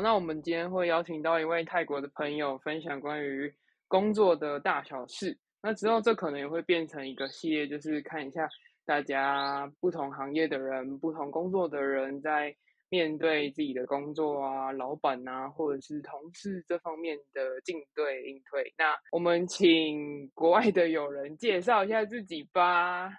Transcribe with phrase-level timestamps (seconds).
[0.00, 3.52] 那我们今天会邀请到一位泰国的朋友分享关于
[3.86, 5.36] 工作的大小事。
[5.60, 8.48] 那之后这可能也会变成一个系列，就是看一下
[8.86, 12.54] 大家不同行业的人、不同工作的人在
[12.90, 18.72] 面对自己的工作啊、老板啊，或者是同事这方面的进对应对。
[18.78, 23.10] 那我们请国外的友人介绍一下自己吧。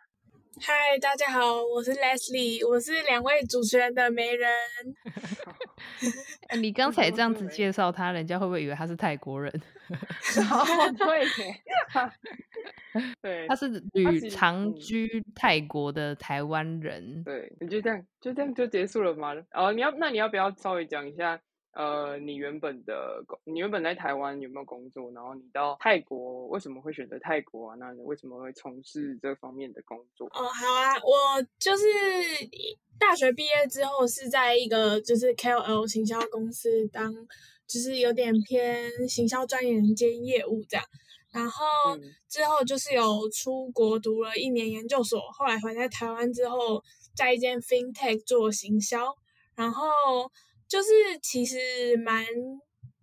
[0.61, 4.49] 嗨，大家好，我是 Leslie，我是两位主持人的媒人。
[6.59, 9.49] 你刚才这样子介绍他，人家会不会以为他是泰国人？
[10.97, 11.25] 对，
[13.21, 17.23] 对，他是旅长居泰国的台湾人。
[17.23, 19.33] 对，你就这样，就这样就结束了吗？
[19.51, 21.39] 哦，你要，那你要不要稍微讲一下？
[21.71, 25.11] 呃，你原本的工，你原本在台湾有没有工作？
[25.11, 27.75] 然后你到泰国为什么会选择泰国啊？
[27.79, 30.27] 那你为什么会从事这方面的工作？
[30.27, 31.85] 哦，好啊，我就是
[32.97, 37.13] 大学毕业之后是在一个就是 KOL 行销公司当，
[37.67, 40.85] 就是有点偏行销专员兼业务这样。
[41.31, 41.63] 然后
[42.27, 46.83] 之后就是有出国读了一年研究所，后来回在台湾之后，
[47.15, 49.15] 在一间 FinTech 做行销，
[49.55, 49.83] 然后。
[50.69, 50.89] 就是
[51.23, 51.57] 其实
[51.97, 52.23] 蛮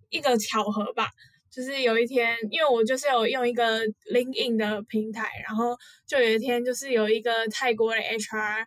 [0.08, 1.10] 一个巧合吧，
[1.50, 8.64] 就是有一天，因为我就是有用一个 LinkedIn 的平台，然后就有一天就是有一个泰国的 HR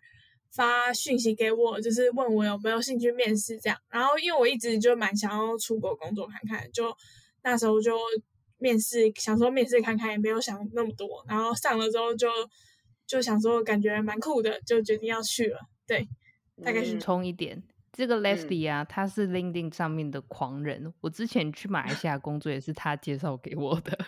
[0.52, 3.78] 发讯息给我，就是问我有没有兴趣面试这样。
[3.88, 6.94] 然后因为我一直就蛮想要出国工作看看，就
[7.42, 7.96] 那时候就
[8.58, 11.24] 面试，想说面试看看，也没有想那么多。
[11.26, 12.28] 然后上了之后就
[13.06, 15.58] 就想说感觉蛮酷的，就决定要去了。
[15.86, 16.06] 对，
[16.62, 17.62] 大概是充一点。
[17.92, 20.94] 这个 Leslie 啊，他是 LinkedIn 上面的狂人。
[21.00, 23.98] 我之前去马来西亚工作也是他介绍给我的。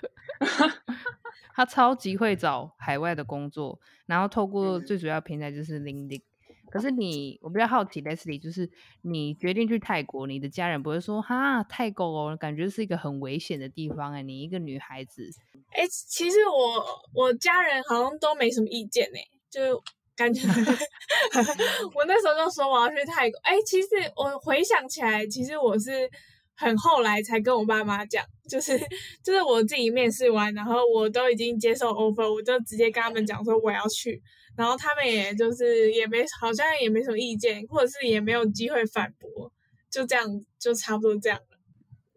[1.55, 6.23] 他超级会找海外的工作，然后透过最主要平台就是 LinkedIn。
[6.71, 8.71] 可是你，我比较好奇 Leslie，就是
[9.03, 15.29] 你决定去泰国，你的家人不会说哈泰国哦，感觉是一个很危险的地方哎，你一个女孩子。
[15.73, 19.21] 哎，其实我我家人好像都没什么意见哎，
[19.51, 19.83] 就。
[20.17, 20.47] 感觉
[21.95, 26.09] 我那时候就说我要去泰国，哎、欸，其实我回想起来，其实我是
[26.55, 28.79] 很后来才跟我爸妈讲，就是
[29.25, 34.23] 就是我自己面试完，然后我都已经接受 offer，我就直接跟他们讲说我要去，
[34.57, 39.51] 然后他们也就是也没好像也没什么意见，或者是也没有机会反驳，
[39.91, 40.27] 就这样
[40.59, 41.59] 就差不多这样了。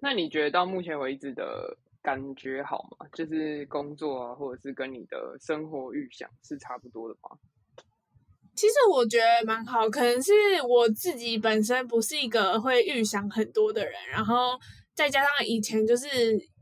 [0.02, 3.08] 那你觉得到目前为止的感觉好吗？
[3.14, 7.30] 就是工作啊，或者是跟你的生活预想是差不多的吗？
[8.56, 10.32] 其实我觉得蛮好，可能是
[10.68, 14.58] 我自己本身不是一个会预想很多的人，然后
[14.94, 16.08] 再加上以前就是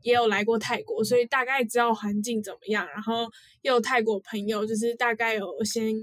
[0.02, 3.28] 也有来过泰国，所以大概知道环境怎么样，然后
[3.62, 5.94] 又有泰国朋友，就是大概有先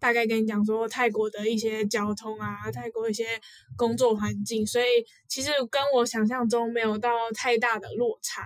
[0.00, 3.24] 大概跟你讲说泰国的一些交通啊，泰国一些
[3.76, 4.84] 工作环境，所以
[5.28, 8.42] 其实跟我想象中没有到太大的落差。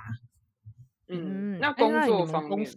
[1.08, 2.70] 嗯，那工作方面。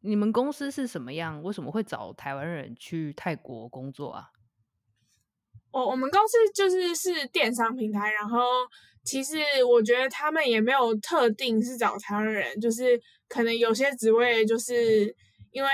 [0.00, 1.42] 你们公司是什么样？
[1.42, 4.30] 为什么会找台湾人去泰国工作啊？
[5.70, 8.40] 我我们公司就是是电商平台，然后
[9.04, 15.14] 其实我觉得他们也没有特定是找台湾人，就是可能有些职位就是
[15.50, 15.68] 因为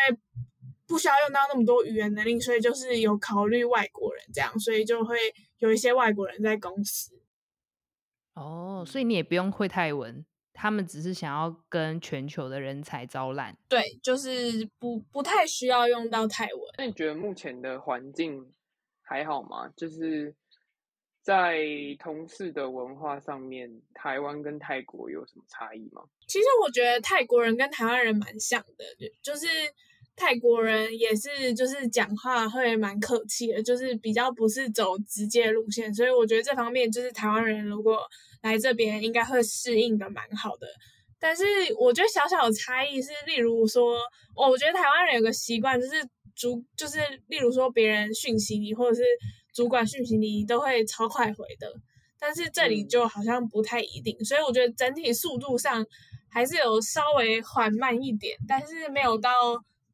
[0.86, 5.16] 不需要用到那么多语言能力，所以就是有考虑外国人这样，所以就会
[5.58, 7.12] 有一些外国人在公司。
[8.34, 10.26] 哦，所以你也不用会泰文。
[10.54, 16.62] 他们只是想要跟全球的人才招揽，对，就是不不太需要用到泰文。
[16.78, 18.50] 那你觉得目前的环境
[19.02, 19.68] 还好吗？
[19.76, 20.34] 就是
[21.20, 21.66] 在
[21.98, 26.02] 同事的文化上面，台湾跟泰国有什么差异吗？
[26.28, 28.84] 其实我觉得泰国人跟台湾人蛮像的，
[29.20, 29.46] 就是
[30.16, 37.98] 泰国人也是就是讲话会蛮客气的，就是比较不是走直接路线，所以我觉得这方面就是台湾人如果。
[38.44, 40.66] 来这边应该会适应的蛮好的，
[41.18, 41.42] 但是
[41.78, 43.96] 我觉得小小的差异是，例如说，
[44.36, 46.06] 我觉得台湾人有个习惯，就是
[46.36, 49.02] 主就是例如说别人讯息你，或者是
[49.54, 51.66] 主管讯息你，都会超快回的，
[52.20, 55.82] 但是这里就好像不太一定，所以我觉得整体速度上
[56.30, 59.30] 还是有稍微缓慢一点，但是没有到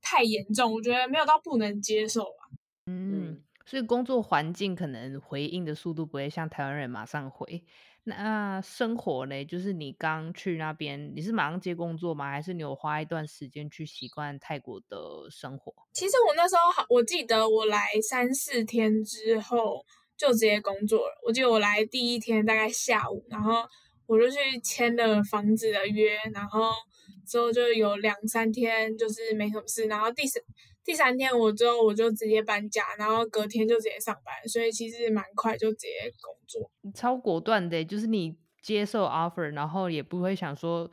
[0.00, 2.43] 太严重，我觉得没有到不能接受啊。
[2.87, 7.62] 嗯，所以工作环境可能回应的速度不会像台湾人马上回。
[8.05, 9.44] 那生活呢？
[9.44, 12.31] 就是你刚去那边，你是马上接工作吗？
[12.31, 15.73] 还是你有花一段时间去习惯泰国的生活？
[15.93, 19.85] 其实我那时候，我记得我来三四天之后
[20.17, 21.20] 就直接工作了。
[21.26, 23.69] 我记得我来第一天大概下午，然后
[24.06, 26.70] 我就去签了房子的约，然后
[27.31, 30.43] 之后就有两三天就是没什么事，然后第三
[30.85, 36.71] 第三天我之后我就直接搬家，然后隔天就直接上班，所以其实蛮快就直接工作。
[36.93, 40.91] 超果断的，就是你接受 offer，然后也不会想说。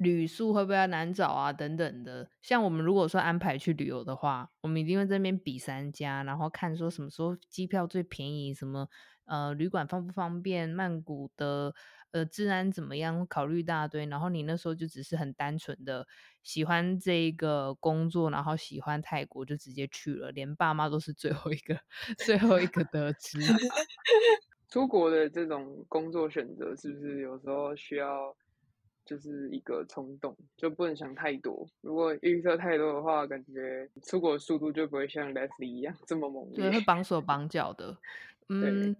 [0.00, 1.52] 旅宿会不会难找啊？
[1.52, 8.88] 等等的，像我们如果说安排去旅游的话，我们一定会这边比三家，然后看说什么时候机票最便宜，什么
[9.26, 11.74] 呃旅馆方不方便，曼谷的
[12.12, 14.06] 呃治安怎么样，考虑一大堆。
[14.06, 16.06] 然后你那时候就只是很单纯的
[16.42, 21.78] 喜欢这个工作，然后喜欢泰国就直接去了，连爸妈都是最后一个
[22.18, 23.38] 最后一个得知。
[24.68, 28.34] 出国的这种工作选择是不是有时候需要？
[29.06, 31.66] 就是一个冲动，就不能想太多。
[31.80, 37.96] 如果预测太多的话，感觉出国速度就不会像 Leslie 一样这么猛烈，对，会绑手绑脚的。
[38.48, 38.94] 嗯，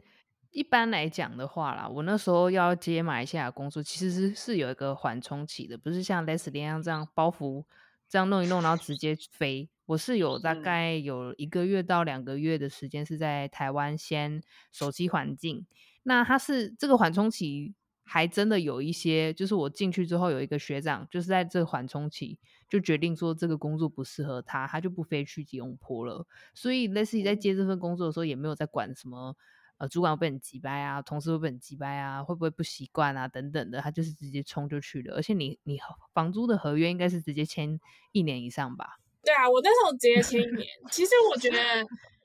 [0.50, 7.64] 一般来讲的话啦，我那时候要接马来西亚工作，其实是是有一个缓冲期的，不是像 Leslie 一样这样包袱
[8.08, 9.68] 这样弄一弄，然后直接飞。
[9.86, 15.66] 我是有大概有一个月到两个月的时间是在台湾先熟悉环境。
[16.02, 17.74] 那它是这个缓冲期。
[18.02, 26.26] 还真的有一些，就是我进去之后，有一个学长，就是在这个缓冲期就决定说这个工作不适合他，他就不飞去吉隆坡了。
[26.52, 29.36] 所以类似于在接这份工作的时候，也没有在管什么
[29.80, 35.16] 呃主管会不会很机掰啊，同事会不会很机掰啊，会不会不习惯啊等等的，他就是直接冲就去了。
[35.16, 35.80] 而且你你
[36.14, 37.80] 房租的合约应该是直接签
[38.12, 39.00] 一年以上吧？
[39.24, 40.68] 对啊，我那时候直接签一年。
[40.92, 41.58] 其实我觉得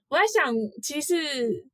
[0.09, 0.53] 我在想，
[0.83, 1.65] 其实。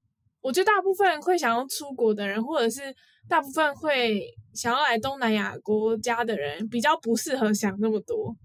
[0.44, 2.82] 我觉得大部分会想要出国的人，或者是
[3.30, 4.26] 大部分会
[4.56, 8.36] 想要来东南亚国家的人，比较不适合想那么多，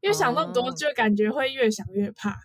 [0.00, 2.36] 因为想那么多就感觉会越想越怕。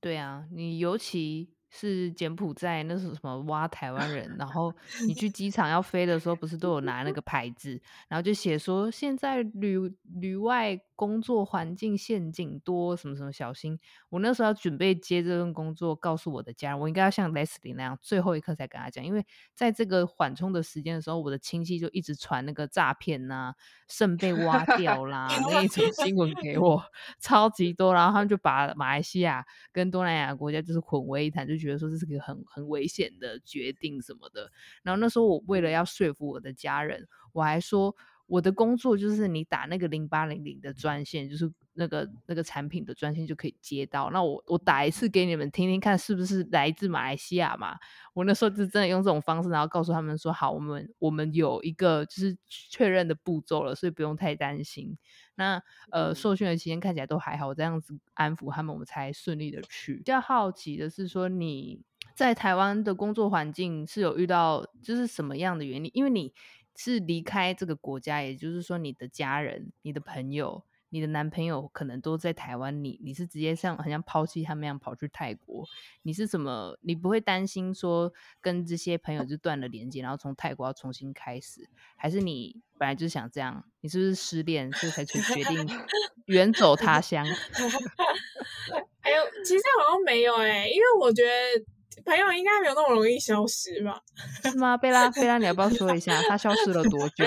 [0.00, 1.55] 对啊，你尤其。
[1.70, 4.34] 是柬埔寨，那是什么挖台湾人？
[4.38, 4.72] 然后
[5.06, 9.78] 你去机场要飞的时候，不是都有拿那个牌子，然后就写说现在旅
[10.14, 13.78] 旅外工作环境陷阱多，什么什么小心。
[14.08, 23.54] 我那时候要准备接这份工作，告诉我的家人，我应该要像 Leslie 那样，最后一刻才跟他讲，因为在这个缓冲的时间的时候，我的亲戚就一直传那个诈骗呐，
[23.86, 26.82] 肾被挖掉 啦那一种新闻给我，
[27.20, 34.50] 超级多，然后他们就把马来西亚跟东南亚国家就是混为一谈，就觉得说这是个很很危险的决定什么的。
[34.82, 37.94] 然后那时候我为了要说服我的家人，我还说
[38.26, 44.10] 我的工作就是你打那个零八零零的专线，就是那个那个产品的专线就可以接到。
[44.10, 47.76] 那我我打一次给你们听听看，是不是来自马来西亚嘛？
[48.14, 54.98] 我那时候就真的用这种方式，然后告诉他们说好，我们我们有一个就是确认的步骤了，所以不用太担心。
[55.36, 55.62] 那
[55.92, 59.96] 呃，受训的期间看起来都还好，我这样子安抚他们，我们才顺利的去。
[59.96, 61.80] 比较好奇的是说，你
[62.14, 65.90] 在台湾的工作环境是有遇到就是什么样的原因？
[65.94, 66.32] 因为你
[66.76, 70.64] 是离开这个国家，也就是说你的家人、你的朋友。
[70.90, 75.66] 你的男朋友可能都在台湾，你你是直接像好像抛弃他们一样跑去泰国，
[76.02, 76.78] 你是怎么？
[76.80, 83.64] 你不会担心说跟这些朋友就断了连接，然后从泰国要重新开始，还是你本来就是想这样？
[83.80, 85.68] 你是不是失恋，所以才决定
[86.26, 87.26] 远走他乡？
[89.02, 91.66] 哎呦，其实好像没有哎、欸，因为我觉得
[92.06, 94.00] 朋友应该没有那么容易消失吧？
[94.42, 94.76] 是吗？
[94.76, 97.24] 贝拉，贝拉，你要不要说一下他消失了多久？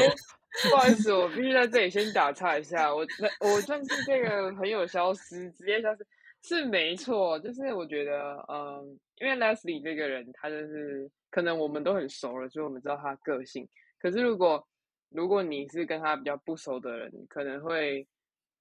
[0.72, 2.94] 不好意思，我必须在这里先打岔一下。
[2.94, 3.06] 我
[3.42, 6.06] 我算是这个朋友消失，直接消失
[6.42, 7.38] 是没错。
[7.40, 13.68] 就是我觉得，嗯，因为 Leslie 这个人，他就是可能我们都很熟了，所以我们知道他个性。
[14.00, 14.66] 可是如果
[15.10, 18.08] 如果你是跟他比较不熟的人，可能会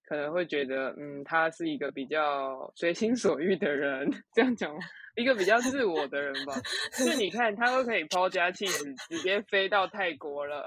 [0.08, 4.10] 可能会觉得，嗯，他是一个比较随心所欲的人。
[4.32, 4.80] 这样讲吗？
[5.16, 6.54] 一个比较自我的人吧，
[6.96, 10.66] 就你看他都可以抛家弃子，直接飞到泰国了，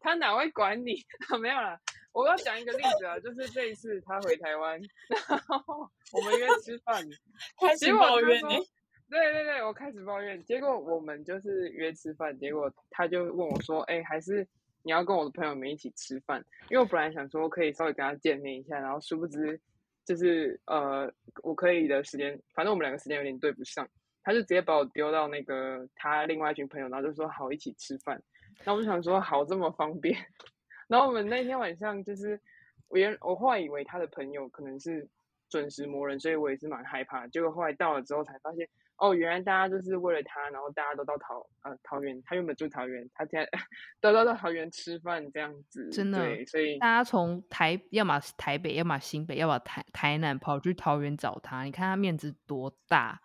[0.00, 0.92] 他哪会管你？
[1.28, 1.76] 啊，没有啦，
[2.12, 4.80] 我要讲一个例子啊，就是这一次他回台湾，
[5.28, 7.02] 然后我们约吃饭，
[7.60, 8.58] 开始抱怨你，
[9.10, 14.46] 对对对，我开始抱怨，结果我们就是约吃饭，结果他就问我说，哎、欸，还是
[14.88, 16.42] 你要跟我的朋友们一起吃饭？
[16.70, 19.60] 因为我本来想说可以稍微跟他见面一下，然后殊不知。
[20.06, 23.86] 就是呃，我可以的时间，反正我们两个时间有点对不上，
[24.22, 28.18] 他就直接把我丢到那个他另外一群朋友，然后就说好一起吃饭。
[28.64, 30.16] 那我就想说好这么方便，
[30.88, 32.40] 然后我们那天晚上就是
[32.88, 35.06] 我原我后来以为他的朋友可能是
[35.50, 37.26] 准时磨人，所以我也是蛮害怕。
[37.26, 38.66] 结果后来到了之后才发现。
[38.98, 43.48] 哦，原来大家就是为了他，然后大家都到桃呃桃园，他原本住桃园，他现在
[44.00, 53.20] 都到到桃园吃饭这样子，真的，对，所以大家从台要么台北，要么新北，要么台台南跑去桃园找他，你看他面子多大，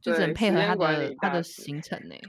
[0.00, 2.14] 就只能配合他的他的行程呢。
[2.14, 2.20] 哎、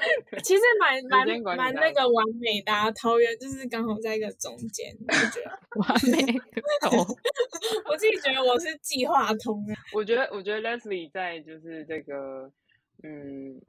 [0.00, 6.40] 欸，其实蛮蛮蛮那个完美的，啊，桃园就是刚好在一个中间，我觉得 完美。
[7.88, 9.74] 我自己觉得我是计划通啊。
[9.92, 12.50] 我觉得，我觉得 Leslie 在就是这个，
[13.02, 13.60] 嗯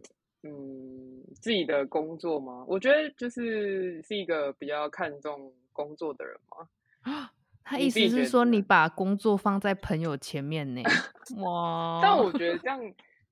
[0.43, 6.67] 嗯，自己的工作嘛，我觉得就是是一个比较看重工作的人嘛。
[7.67, 10.83] 他意思是说，你把工作放在朋友前面呢？
[11.41, 11.99] 哇！
[11.99, 12.79] 但我觉得这样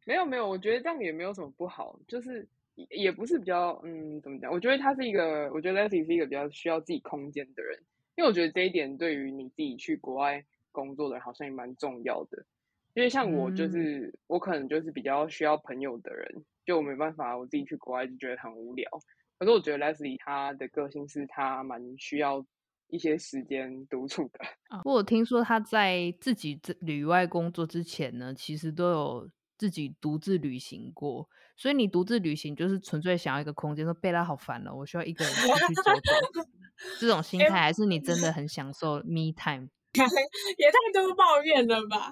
[0.06, 2.48] 没有没有，我觉得这样也没有什么不好，就是
[2.90, 4.52] 也不是比较嗯，怎么讲？
[4.52, 7.80] 我觉得他是一个，我觉得 Leslie 是一个比较需要自己空间的人，
[8.16, 12.46] 因为我觉得这一点对于你自己去国外工作的人好像也蛮重要的。
[12.94, 18.90] 因为像我就是、嗯、我可能就是比较需要朋友的人，就我没办法我自己去国外就觉得很无聊。
[19.38, 22.46] 可是我觉得 Leslie 他的个性是他蛮需要。
[22.90, 24.40] 一些时间独处的。
[24.84, 29.30] 不过我听说他在自己旅外工作之前呢，其实都有
[29.64, 31.30] 自己独自旅行过。
[31.56, 36.50] 所以你独自旅行就是纯粹想要一个空间，说贝拉好烦了，我需要一个人出去走走。
[37.00, 39.70] 这种心态，还是你真的 很享受 me time？
[39.94, 42.12] 也太多抱怨了吧？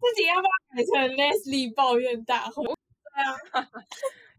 [0.00, 2.64] 自己要不要改成 Leslie 抱怨大会？
[2.66, 2.72] 对
[3.22, 3.68] 啊，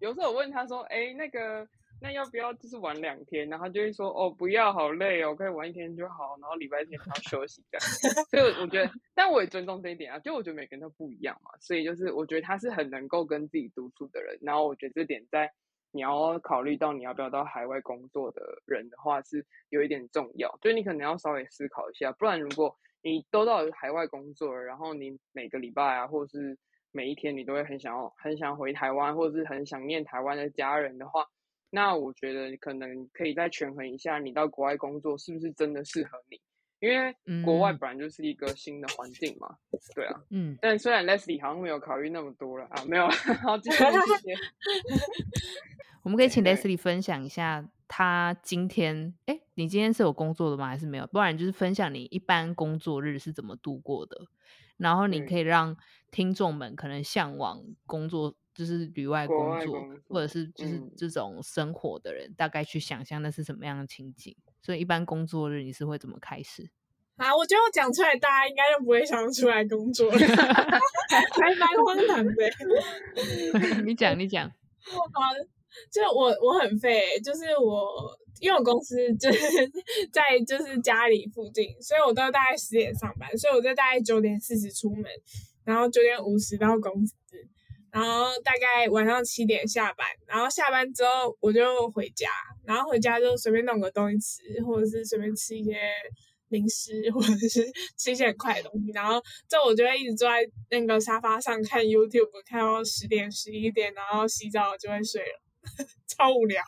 [0.01, 1.65] 有时候我问他说：“哎，那个。”
[2.01, 3.49] 那要不要就是玩两天？
[3.49, 6.37] 然后就会说哦，不要，好累哦，可以玩一天就好。
[6.39, 7.87] 然后礼拜天还要休息这样。
[8.31, 10.19] 所以我觉得，但我也尊重这一点啊。
[10.19, 14.37] 就我觉得每个人都不一样嘛，所以就是我觉得他是很能够跟自己独处的人。
[14.41, 15.51] 然后我觉得这点在
[15.91, 20.57] 你要考虑到你要不要到海外工作的人的话，是有一点重要。
[20.61, 26.57] 就你可能要稍微思考一下，不然如果你都到海外工作了，然后你每个礼拜啊，或是
[26.91, 31.27] 每一天你都会很想要很想回台湾，或者是很想念台湾的家人的话。
[31.71, 36.39] 那我觉得可能可以再权衡一下，你到国外工作是不是真的适合你？
[36.79, 39.57] 因为国外本来就是一个新的环境嘛。
[39.71, 40.57] 嗯、对啊，嗯。
[40.61, 43.05] 但虽然 Leslie 好像没有考虑那么多了啊，没有。
[43.43, 44.33] 好，谢谢谢谢。
[46.01, 50.69] 我们可以请 Leslie 分享一下，他今天，哎，你今天是有工作的吗？
[50.69, 51.05] 还是没有？
[51.07, 54.17] 不然就是分享你一般工作日是怎么度过的。
[54.77, 55.75] 然后你可以让
[56.09, 58.35] 听众们可能向往工作。
[58.59, 64.35] 就是旅外工作，工作或者是就是这种生活的人，嗯、大概去想象那是什么样的情景。
[64.61, 66.69] 所以一般工作日你是会怎么开始？
[67.15, 72.33] 啊，我觉得我讲出来，大家应该就不会想出来工作了， 还蛮荒唐的。
[73.87, 74.51] 你讲，你讲。
[74.83, 74.99] 好，
[75.89, 79.71] 就我我很废，就是我因为我公司就是
[80.11, 85.05] 在就是家里附近，所以我都大概十点上班，所以我就大概九点四十出门，
[85.63, 87.15] 然后九点五十到公司。
[87.91, 92.29] 然后大概晚上七点下班，然后下班之后我就回家，
[92.65, 95.75] 然后回家就随便弄个东西吃，或者是随便吃一些
[96.49, 97.65] 零食，或者是
[97.97, 98.91] 吃一些很快的东西。
[98.93, 99.19] 然后
[99.49, 105.41] 之后我就会一直坐在那个沙发上看 YouTube，看到十点十一点，然后洗澡就会睡了，
[106.07, 106.63] 超无聊。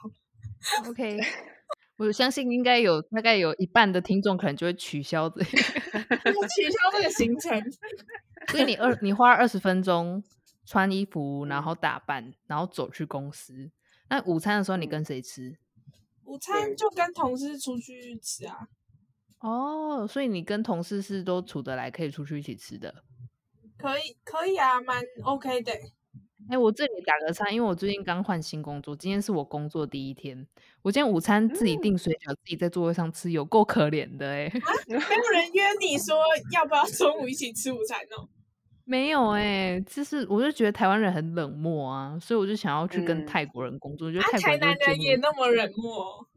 [0.87, 1.19] OK，
[1.97, 7.61] 我相信应该有大概有一半的听众可能就会取消这个，取消这个行程。
[8.47, 10.23] 所以你二你花二十分钟。
[10.71, 13.69] 穿衣服，然后打扮，然后走去公司。
[14.07, 15.57] 那午餐的时候你跟谁吃？
[16.23, 18.69] 午餐就跟同事出去吃啊。
[19.39, 23.03] 哦，所以你跟同事是都处得来，可以出去一起吃的。
[23.77, 25.73] 可以，可以啊，蛮 OK 的。
[26.49, 30.47] 哎，我这里打个岔，因为我最近刚换新工作，今天是我工作第一天。
[30.83, 34.45] 我今天午餐自己订水饺，嗯、自己在座位上吃，有够可怜的哎。
[34.45, 36.15] 啊、没有人约你说
[36.53, 38.29] 要不要中午一起吃午餐哦？
[38.91, 44.09] 没有哎、欸，就是我就觉得台湾人很冷漠啊，所以我就想要去跟泰国人工作。
[44.09, 46.27] 我觉得泰国人、啊、台南人也那么冷漠。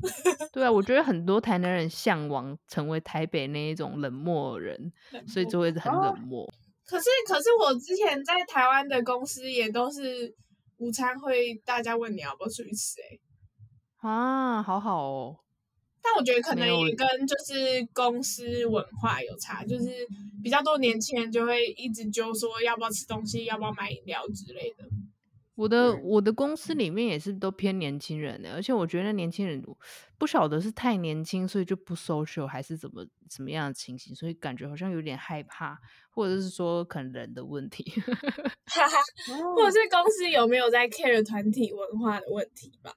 [0.52, 4.80] 对啊，我觉得 很多台南人向往成为台北那一种冷漠人，
[5.10, 6.44] 漠所以就会很冷漠。
[6.44, 6.54] 哦、
[6.86, 10.32] 可是，可是我之前在台湾的公司也都是
[10.76, 14.08] 午餐会大家问你要不要出去吃哎、欸。
[14.08, 15.40] 啊，好好哦。
[16.04, 20.06] 但我觉得可能也跟就是公司文化有差，就是
[20.42, 24.84] 比较多年轻人就会一直揪说要不要吃东西，要不要买饮料之类的。
[25.54, 29.62] 我的我的公司里面也是都偏年轻人的，而且我觉得年轻人
[30.18, 35.78] 不晓得是太年轻，所以就不 social 还是怎么怎么样的情形，所以感觉好像有点害怕，
[36.10, 37.84] 或者是说可能人的问题，
[39.56, 42.92] 或者是公司有没有在 care 团体文化的问题吧。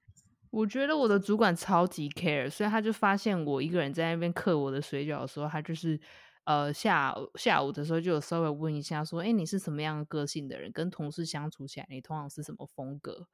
[0.58, 6.00] 我觉得我的主管超级 care，所以他就发现我一个人在那边刻我的水饺的时候，他就是
[6.46, 10.72] 呃下下午的时候就有稍微问一下说，哎，你是什么样的个性的人？
[10.72, 13.28] 跟同事相处起来，你通常是什么风格？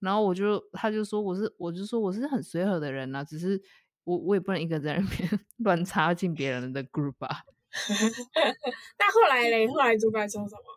[0.00, 3.62] 然后我就他就说我是我就说我是很随和的人啊，只是
[4.02, 7.44] 我我也不能一个人在那边 乱插进别人的 group 啊。
[8.98, 10.73] 那后来嘞，后来主管说什么？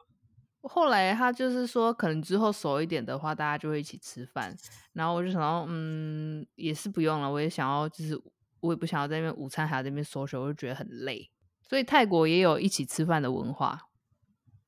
[0.68, 4.56] 后来他就是说，可能之后熟一点的话，大家就会一起吃饭。
[4.94, 7.32] 然后我就想到，嗯，也是不用了。
[7.32, 8.20] 我也想要，就是
[8.60, 11.30] 我也不想要在那边午餐还要在那边 social，我就觉得很累。
[11.62, 13.90] 所以泰国也有一起吃饭的文化，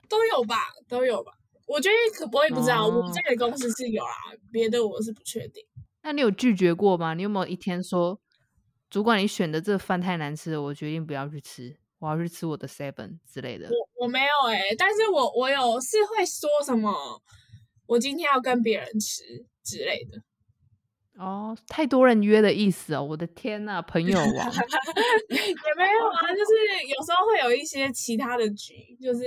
[0.10, 0.56] 都有吧，
[0.88, 1.32] 都有吧。
[1.65, 4.12] 我觉得可不会不知道，哦、我们这个公司是有啊，
[4.51, 5.63] 别的我是不确定。
[6.03, 7.13] 那你有拒绝过吗？
[7.13, 8.20] 你有没有一天说，
[8.89, 13.70] 主管你选的这饭太难吃了，我决定不要去吃，我要去吃我的 seven 之类的？
[13.70, 17.22] 我我没有哎、欸，但是我我有是会说什么，
[17.86, 20.24] 我今天要跟别人吃之类的。
[21.15, 24.25] 哦，太多人约的意思哦，我的天呐，朋友 啊，
[25.29, 29.24] 也没有啊，就是有时候会有一些其他的局，就是。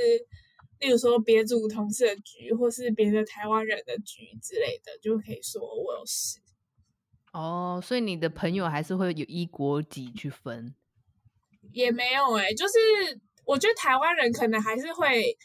[0.83, 6.41] 例如说别组同事的局，或是别的台湾人的局之类的，就可以说我有事。
[7.33, 10.75] 哦，所以你的朋友还是会有一国籍去分？
[11.73, 12.75] 也没有哎、欸，就是
[13.45, 15.37] 我觉得台湾人可能还是会，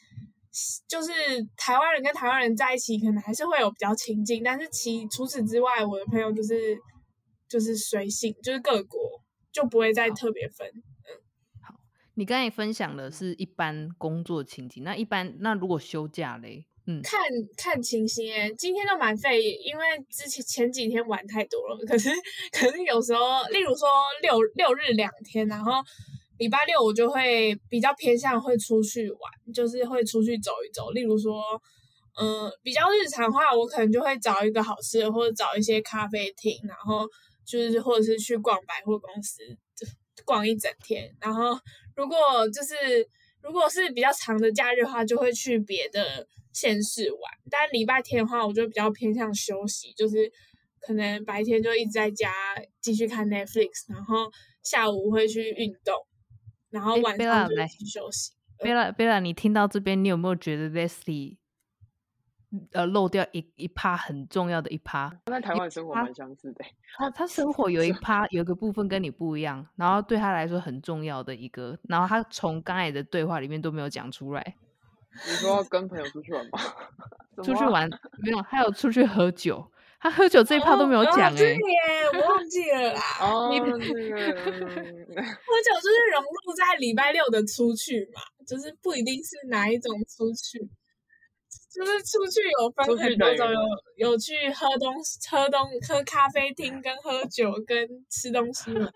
[0.87, 1.11] 就是
[1.55, 4.43] 台湾人跟台湾人在一起，可能还是会有比较亲近。
[4.43, 6.77] 但是其除此之外，我的朋友就是
[7.47, 8.99] 就是随性，就是各国
[9.51, 10.67] 就不会再特别分。
[10.67, 11.09] 嗯，
[11.61, 11.75] 好
[12.15, 16.65] 你刚才分享的是一般工作情景，那一般那如果休假嘞？
[16.89, 17.19] 嗯，看
[17.57, 21.77] 看情形诶，今天都蛮废，因为之前前几天玩太多了。
[21.85, 22.09] 可是
[22.49, 23.89] 可是有时候，例如说
[24.21, 25.73] 六六日两天，然后
[26.37, 29.19] 礼拜六我就会比较偏向会出去玩，
[29.53, 30.91] 就是会出去走一走。
[30.91, 31.41] 例如说，
[32.19, 37.07] 嗯、比较日常的话，我可能就会找一个好吃的，或者找一些咖啡厅，然后
[37.45, 39.41] 就是或者是去逛百货公司，
[40.25, 41.59] 逛一整天，然后。
[41.97, 42.15] 如果
[42.53, 42.75] 就是
[43.41, 47.21] 如果是比较长的假日的话，就会去别的县市玩。
[47.49, 50.31] 但礼拜天的话，我就比较偏向休息，就是
[50.79, 52.31] 可能白天就一直在家
[52.79, 54.29] 继续看 Netflix，然后
[54.61, 55.95] 下午会去运动，
[56.69, 58.31] 然后晚上就去休息。
[58.59, 61.37] 贝拉贝拉，你听到这边，你有没有觉得 Leslie？
[62.71, 65.09] 呃，漏掉一一趴很重要的一趴。
[65.25, 66.63] 他在台湾生活蛮相似的。
[66.97, 74.55] 他 他生活有一趴有一个部分跟你不一样，然后对他来说很重要的一个，然后他从刚才的对话里面都没有讲出来。
[75.11, 76.59] 你说跟朋友出去玩吗？
[77.43, 77.87] 出去玩
[78.19, 79.69] 没有，还有出去喝酒。
[79.99, 81.57] 他喝酒这一趴都没有讲哎、欸，
[82.13, 83.01] 我忘记了啦。
[83.21, 83.95] 哦，你喝酒就是
[86.13, 90.69] 融入在礼拜六的出去嘛，就是不一定是哪一种出去。
[91.69, 93.59] 就是出去有分很多种，有
[94.09, 98.89] 有去喝东西、喝东、喝咖啡厅，跟喝酒，跟吃东西嘛。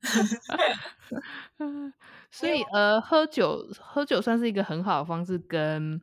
[2.30, 6.00] 所以呃，喝酒喝酒算是一个很好的方式，跟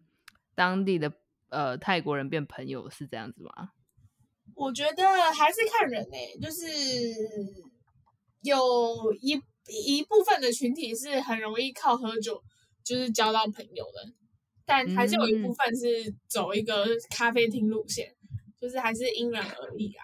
[0.53, 1.09] 当地的
[1.49, 3.69] 呃泰国人变朋友，是这样子吗？
[4.55, 6.65] 我觉得还是看人诶、欸，就是
[8.41, 12.41] 有一一部分的群体是很容易靠喝酒
[12.83, 14.13] 就是交到朋友的。
[14.67, 20.03] 但还是有一部分是走一个咖啡厅路线，嗯、就是还是因人而异啊。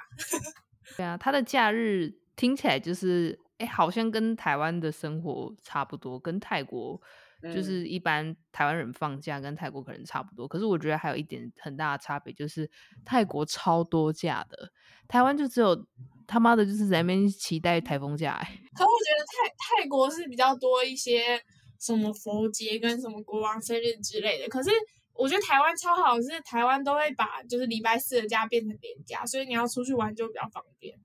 [0.95, 7.01] 对啊，他的假日听起来就是，哎，好像跟台湾的生活差不多，跟泰国
[7.43, 10.45] 就是一般台湾人放假跟泰国可能差不多。
[10.45, 12.69] 嗯、可是我觉得还有一点很大的差别，就是
[13.05, 14.71] 泰国超多假的，
[15.07, 15.87] 台湾就只有
[16.27, 18.37] 他妈的就是在那边期待台风假。
[18.75, 21.41] 可我觉得泰泰国是比较多一些。
[21.81, 24.69] 什么佛节跟什么国王生日之类的，可是
[25.15, 30.95] 我觉得台湾超好，是台湾都会把就是礼拜四的假变成年假，所以你要出去玩就比较方便。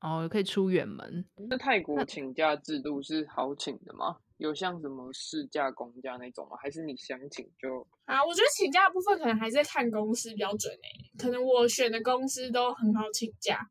[0.00, 1.24] 哦，可以出远门。
[1.50, 4.18] 那泰国请假制度是好请的吗？
[4.36, 6.56] 有像什么事假、公假那种吗？
[6.60, 7.86] 还是你想请就？
[8.04, 13.70] 啊，我觉得请假的部分可能还是看公司比较准诶、欸，可能我选的公司都很好请假，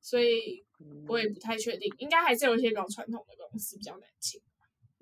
[0.00, 0.64] 所以
[1.06, 4.40] 我也不太确定，应该还是有一些比较传统的公司比较难请。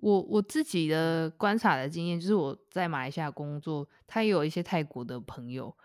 [0.00, 5.76] 我我自己的观察的经验就是我在马来西亚工作，他也有一些泰国的朋友，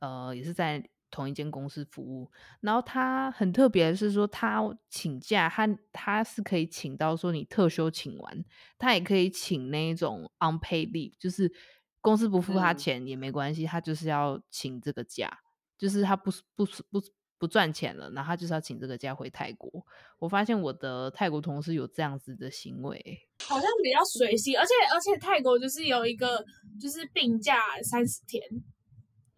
[0.00, 2.30] 呃，也是在同一间公司服务。
[2.60, 8.44] 然后他很特别的是说，他请假，他他是可以请到说你特休请完，
[8.78, 11.52] 他也可以请那一种 unpaid leave，就是
[12.00, 15.40] 公司不付他钱也没关系，他就是要请这个假，
[15.76, 17.00] 就是他不不不。
[17.00, 17.02] 不
[17.40, 19.70] 不赚钱了，然后他就是要请这个假回泰国。
[20.18, 22.98] 我发现我的泰国同事有这样子的行为，
[23.44, 26.44] 好像比较随性，而且而且泰国就是有一个
[26.80, 28.42] 就是病假三十天，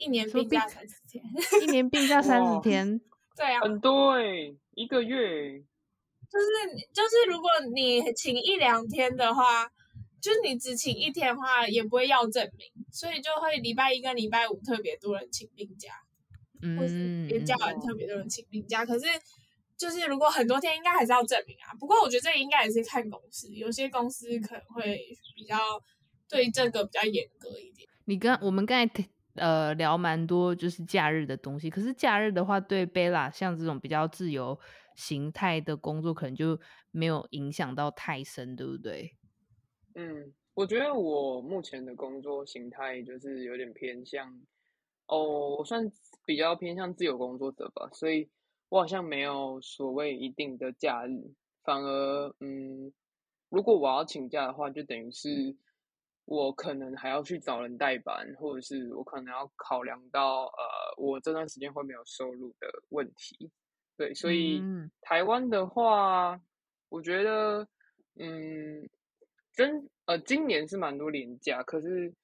[0.01, 1.25] 一年病假三十天，
[1.63, 3.01] 一年病假三十天，
[3.37, 5.61] 对啊，很多哎、欸，一个月，
[6.29, 6.47] 就是
[6.93, 9.71] 就是如果你请一两天的话，
[10.21, 15.91] 就是你只请一天的话，也不会要证明，所以就会礼拜一跟礼拜五特别多人请病假。
[16.77, 19.07] 或是连假完特别多人请病假，嗯、可是
[19.79, 21.73] 就是如果很多天，应该还是要证明啊。
[21.81, 25.01] 不过我觉得这应该也是看公司，有些公司可能会
[25.35, 25.57] 比较
[26.29, 27.89] 对这个比较严格一点。
[28.05, 34.59] 你刚我们刚才呃聊蛮多就是假日的东西，可是假日的话，对贝拉像这种比较自由
[34.97, 36.59] 形态的工作，可能就
[36.91, 39.17] 没有影响到太深，对不对？
[39.95, 44.29] 嗯，我觉得我目前的工作形态就是有点偏向
[45.07, 45.91] 哦，我算
[46.25, 48.29] 比较偏向自由工作者吧，所以
[48.69, 52.93] 我好像没有所谓一定的假日，反而嗯，
[53.49, 55.57] 如果我要请假的话，就等于是。
[56.31, 63.51] 我可能还要去找人代班，或者是我可能要考量到呃，我这段时间会没有收入的问题。
[63.97, 66.41] 对，所以、嗯、台湾的话，
[66.89, 67.67] 我觉得
[68.15, 68.89] 嗯，
[69.53, 72.15] 真呃，今年是蛮多连假，可是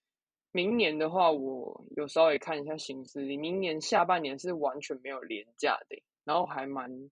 [0.53, 7.11] 明年的话，我有稍微看一下形势，明年下半年是完全没有连假的，然后还蛮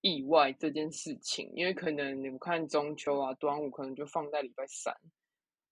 [0.00, 4.94] 意外这件事情，因为可能你们看中秋啊、端午，可能就放在礼拜三。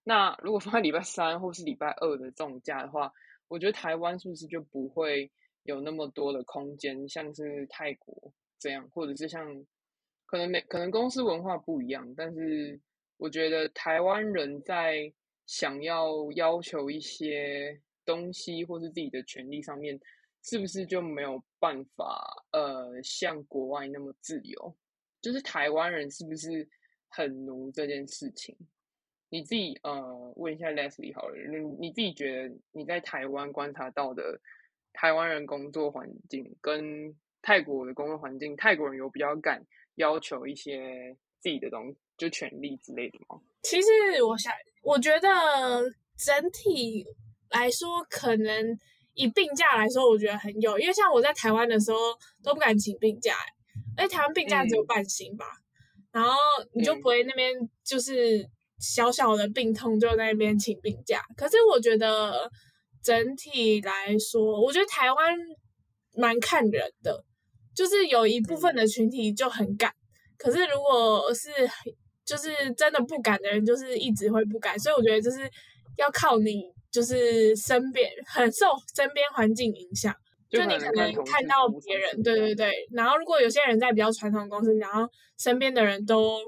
[0.03, 3.13] 那如果放在礼拜三或是礼拜二的这种假的话，
[3.47, 5.31] 我觉得台湾是不是就不会
[5.63, 9.65] 有那么多的空间，像是泰国这样，或者是像
[10.25, 12.79] 可能每可能公司文化不一样，但是
[13.17, 15.11] 我觉得台湾人在
[15.45, 19.99] 想要要求一些东西或是自己的权利上面，
[20.43, 24.75] 是不是就没有办法呃像国外那么自由？
[25.21, 26.67] 就是台湾人是不是
[27.09, 28.55] 很奴这件事情？
[29.31, 34.41] 你自己呃问一下 Leslie 好了，你你自己觉得你在台湾观察到的
[34.91, 39.63] 台湾人工作环境跟泰国的工作环境，泰国人有比较敢
[39.95, 43.39] 要求一些自己的东西，就权利之类的吗？
[43.61, 43.87] 其实
[44.23, 45.29] 我想，我觉得
[46.17, 47.05] 整体
[47.51, 48.79] 来说，可能
[49.13, 51.97] 以病假来说，我觉得很有，因为像我在台湾的时候
[52.43, 53.35] 都不敢请病假，
[53.95, 55.45] 哎，台湾病假只有半薪吧，
[56.13, 56.35] 嗯、然后
[56.73, 58.49] 你就不会那边就是。
[58.79, 62.49] 嗯小小的病痛就在那边请病假，可是我觉得
[63.03, 65.35] 整体来说，我觉得台湾
[66.15, 67.21] 蛮看人的，
[67.75, 69.91] 就是有一部分的群体就很敢，
[70.37, 71.49] 可是如果是
[72.25, 75.39] 就是真的不敢的人，就是一直会不敢，所以我觉得就是
[75.97, 80.15] 要靠你，就是身边很受身边环境影响，
[80.49, 85.05] 就你可能看到别人，对对对，然后如果有些人在比较传统公司，然后
[85.37, 86.39] 身边的人都。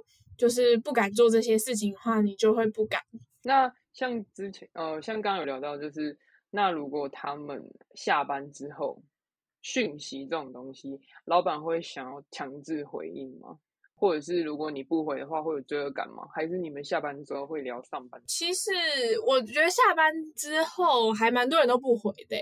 [0.41, 2.99] 就是不敢做这些事情的话，你就会不敢。
[3.43, 6.17] 那像之前，呃，像刚刚有聊到，就是
[6.49, 9.03] 那如果他们下班之后
[9.61, 13.59] 讯息这种东西，老板会想要强制回应吗？
[13.93, 16.27] 或者是如果你不回的话，会有罪恶感吗？
[16.33, 18.19] 还是你们下班之后会聊上班？
[18.25, 18.71] 其实
[19.27, 22.35] 我觉得下班之后还蛮多人都不回的，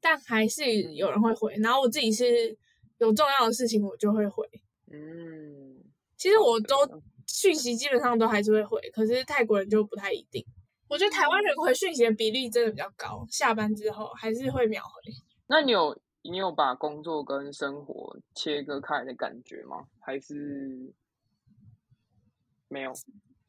[0.00, 1.54] 但还是有人会回。
[1.62, 2.58] 然后我自己是
[2.98, 4.44] 有重要的事情，我就会回。
[4.90, 5.84] 嗯，
[6.16, 7.00] 其实我都。
[7.26, 10.44] 讯息基本上都还是会回，可是泰国人就不太一定。
[10.88, 15.12] 我觉得台湾人回讯息的比例真的比较高，下班之后还是会秒回。
[15.46, 19.88] 那你有你有把工作跟生活切割开来的感觉吗？
[20.00, 20.92] 还是
[22.68, 22.92] 没有？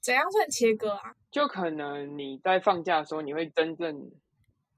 [0.02, 1.16] 怎样算切割啊？
[1.32, 4.12] 就可能你在放假的时候，你会真正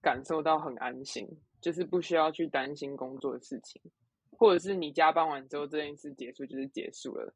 [0.01, 1.27] 感受到很安心，
[1.59, 3.81] 就是不需要去担心工作的事情，
[4.37, 7.33] 或者是你加班完之后这件事结束就是结束了。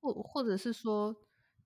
[0.00, 1.14] 或或者是说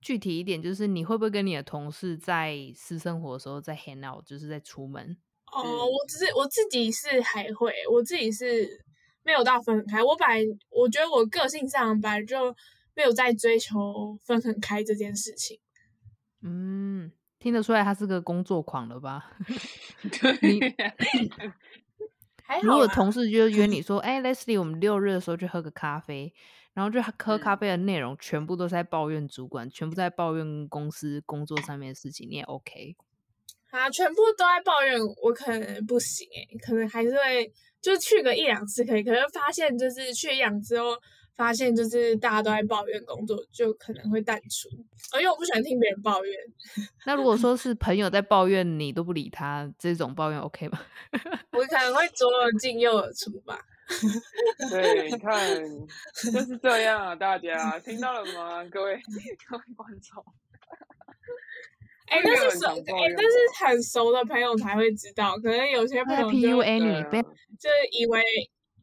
[0.01, 5.17] 具体一点，就是你会不会跟你的同事在私生活的时候在 hang out，就是在出门？
[5.51, 8.83] 哦，我只是我自己是还会，我自己是
[9.23, 10.03] 没有到分很开。
[10.03, 12.53] 我本来我觉得我个性上本来就
[12.93, 15.59] 没有在追求分很开这件事情。
[16.41, 19.31] 嗯，听得出来他是个工作狂了吧？
[20.21, 20.37] 对
[22.61, 26.33] 你如果同事就约你说，哎，Leslie，我们六日的时候去喝个咖啡。
[26.75, 32.95] 然后就喝咖啡的内容全部都在抱怨主管，嗯、全部在抱怨公司工作上面的事情，你也 OK？
[33.71, 40.97] 啊，全部都在抱怨，我可能不行哎，可能还是会就去个一两次可以，可是发现就是去一两次之后，
[41.35, 44.69] 发现就是大家都在抱怨工作，就可能会淡出，
[45.17, 46.33] 因为我不喜欢听别人抱怨。
[47.05, 50.79] 那如果说是朋友在抱怨你都不理他，这种抱怨 OK 吗？
[51.51, 53.59] 我可能会左耳进右耳出吧。
[54.69, 55.61] 对，你看
[56.13, 58.63] 就是这样啊，大家听到了 吗？
[58.71, 58.99] 各位
[59.47, 60.25] 各位观众，
[62.07, 67.03] 哎、欸，那是熟，哎、欸，那是很熟的朋友才会知道，可能有些朋友就 PUA 你，
[67.59, 68.23] 就是以为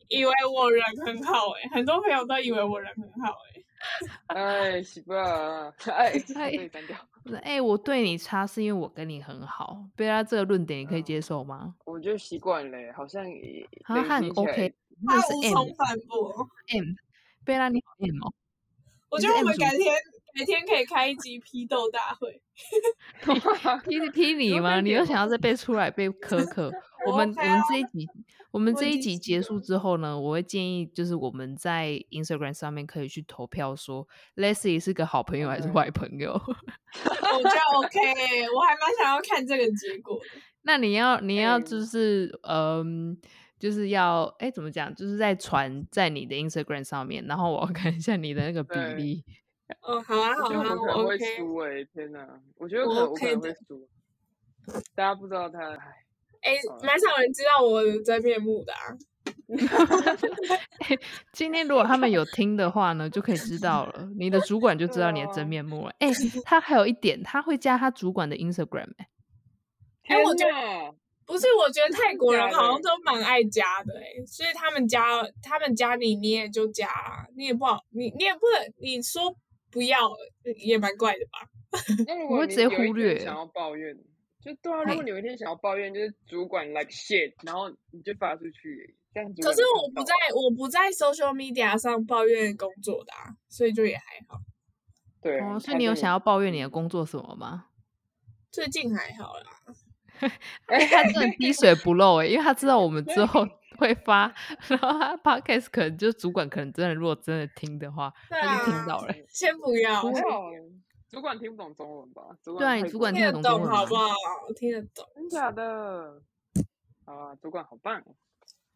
[0.08, 3.61] 以为我人很好、欸，哎，很多朋友都以为我人很好、欸，哎，
[4.28, 6.96] 哎，习惯了， 哎，可以删掉。
[7.42, 11.74] 哎，我对你差是因为我跟你很好，贝拉这个论点你可以接受吗？
[11.84, 14.74] 我就习惯了，好像也好像很 OK。
[15.04, 16.48] 他无从反驳。
[16.68, 16.94] M，
[17.44, 18.32] 贝拉你好 M 哦。
[19.10, 19.92] 我觉得我们改天
[20.34, 22.40] 每天可以开一集批斗大会，
[23.88, 24.80] 批批你吗？
[24.80, 26.72] 你又想要再背出来被苛 刻？
[27.06, 28.08] 我们我们这一集
[28.50, 36.32] 我们这一集结束之后呢，我会建议就是我们在 Instagram 上面可以去投票，说 Leslie 是个好朋友还是坏朋友？
[36.32, 36.38] 我
[37.42, 40.40] 觉得 OK，我还蛮想要看这个结果的。
[40.62, 43.18] 那你要你要就是嗯。
[43.58, 44.92] 就是要哎，怎么讲？
[44.92, 49.24] 就是在传在你的 Instagram 上面，然后我要看一下你的那个比例。
[49.80, 52.26] 哦，好啊，好啊，我可能会输哎，天哪！
[52.56, 53.88] 我觉得我可能会输。
[54.94, 55.58] 大家不知道他，
[56.42, 58.96] 哎，蛮少人知道我的真面目的啊。
[61.32, 64.08] 今天如果他们有听的话呢，就可以知道了。
[64.18, 65.94] 你的主管就知道你的真 面目了。
[65.98, 66.10] 哎，
[66.44, 69.08] 他还有一点，他会加他主管的 Instagram 哎。
[70.08, 70.94] 哎，我觉得。
[71.24, 76.88] 不是，我觉得泰国人好像都蛮爱加的哎，所以他们加他们加你，你也就加，
[77.36, 79.34] 你也不好，你你也不能你说
[79.72, 79.98] 不要，
[80.58, 81.48] 也蛮怪的吧？
[82.06, 83.96] 那如果你有一天想要抱怨，
[84.40, 89.40] 就对啊，如果你有一天想要抱怨，就是主管 like shit，然后你就发出去，这样子。
[89.40, 94.38] 可是我不在我不在 social media 上抱怨工作的啊，所以就也还好。
[95.22, 97.66] 对，哦，所以你有想要抱怨你的工作什么吗？
[98.52, 100.28] 最近还好啦。
[100.66, 103.46] 哎，他真的滴水不漏哎，因为他知道我们之后
[103.82, 104.32] 会发，
[104.68, 109.14] 然后他 podcast 可能就主管可能真的，如果真的听的话，他就听到了。
[109.28, 110.02] 先不要，
[111.10, 112.22] 主管听不懂中文吧？
[112.42, 114.14] 对啊，你主管听得懂中文好不好？
[114.56, 116.22] 听得懂，真假的？
[117.04, 118.02] 啊，主管好棒！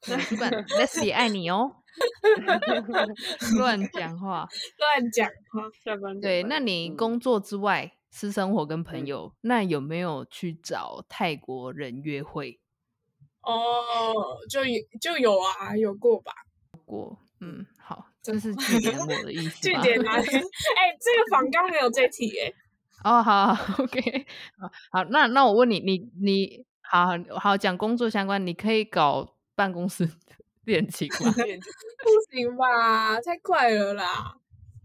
[0.00, 1.76] 主管，Leslie 爱你哦。
[3.56, 4.46] 乱讲话，
[4.78, 5.70] 乱讲话。
[5.82, 7.92] 下班对，那你工作之外？
[8.10, 12.60] 私生活跟朋友，嗯、那有没有去找泰国人约会？
[13.46, 16.32] 哦，就有就有啊，有过吧？
[16.84, 19.60] 过，嗯，好，这是句点我的意 思。
[19.62, 20.26] 句点哪里？
[20.26, 22.52] 哎、欸，这个 访纲没有这题哎。
[23.04, 24.26] 哦，好，好，OK，
[24.90, 27.06] 好，那那我问你，你你好
[27.38, 30.08] 好讲工作相关，你可以搞办公室
[30.64, 31.32] 恋情吗？
[31.32, 34.36] 不行吧，太快了啦，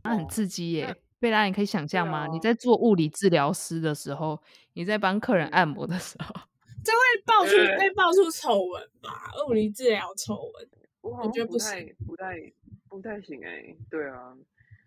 [0.04, 0.95] 那很刺激耶。
[1.19, 2.28] 贝拉，你可以想象吗？
[2.32, 4.41] 你在做物理治疗师的时候，
[4.74, 6.36] 你在帮客人按摩的时候，
[6.84, 9.32] 这会爆出被爆出丑闻吧？
[9.48, 10.70] 物理治疗丑闻，
[11.02, 12.54] 我觉得不太不太
[12.89, 13.76] 不太行哎。
[13.89, 14.36] 对啊，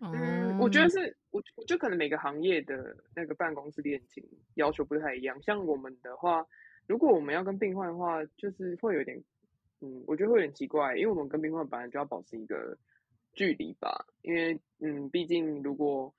[0.01, 4.23] 嗯，我觉得是我我觉得可能每个行业的那个办公室恋情
[4.55, 5.41] 要求不太一样。
[5.41, 6.45] 像我们的话，
[6.87, 9.23] 如果我们要跟病患的话，就是会有点，
[9.81, 12.77] 嗯，我觉得会有点奇怪，因为我们跟病患本来就要保持一个
[13.33, 16.13] 距离吧，因为嗯，毕竟如果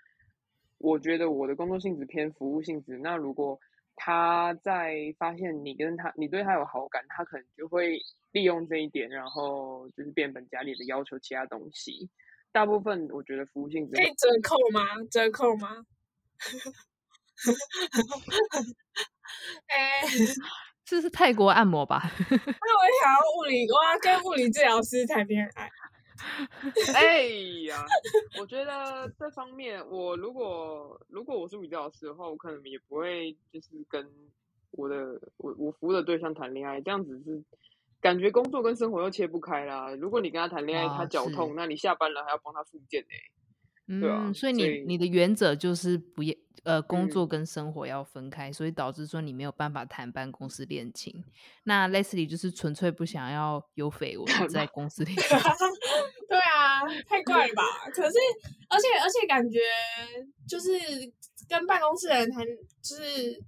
[0.78, 3.58] 我觉得我的工作性质偏服务性质，那如果
[3.96, 7.98] 他在发现你跟他，你对他有好感，他可能就会
[8.32, 12.09] 利用这一点，然后就是变本加厉的要求其他东西。
[12.52, 14.80] 大部分我觉得服务性质可以折扣吗？
[15.11, 15.85] 折扣吗？
[19.66, 20.06] 哎、欸，
[20.85, 22.02] 这是泰国按摩吧？
[22.30, 22.40] 那我
[23.02, 25.70] 想要物理，我要跟物理治疗师谈恋爱。
[26.94, 27.26] 哎
[27.68, 27.85] 呀，
[28.40, 34.09] 我觉得这方面，我如果如果我是比较师的话，我可能也不会就是跟
[34.72, 37.42] 我的我我服务的对象谈恋爱，这样子是
[38.00, 39.90] 感觉工作跟生活又切不开啦。
[39.94, 43.09] 如果你跟他谈恋爱，他脚痛，那你下班了还要帮他复健呢，
[43.87, 44.25] 对啊。
[44.27, 46.35] 嗯，所以你你的原则就是不要。
[46.64, 51.22] 呃，工作跟生活要分开，嗯、所以导致说你没有办法谈办公室恋情。
[51.62, 55.14] 那 Leslie 就是纯粹不想要有绯 闻在公司里。
[56.29, 57.62] 对啊，太怪了吧？
[57.94, 58.18] 可是，
[58.68, 59.61] 而且而且感觉
[60.49, 60.72] 就是
[61.49, 62.44] 跟办公室的人谈，
[62.83, 63.40] 就是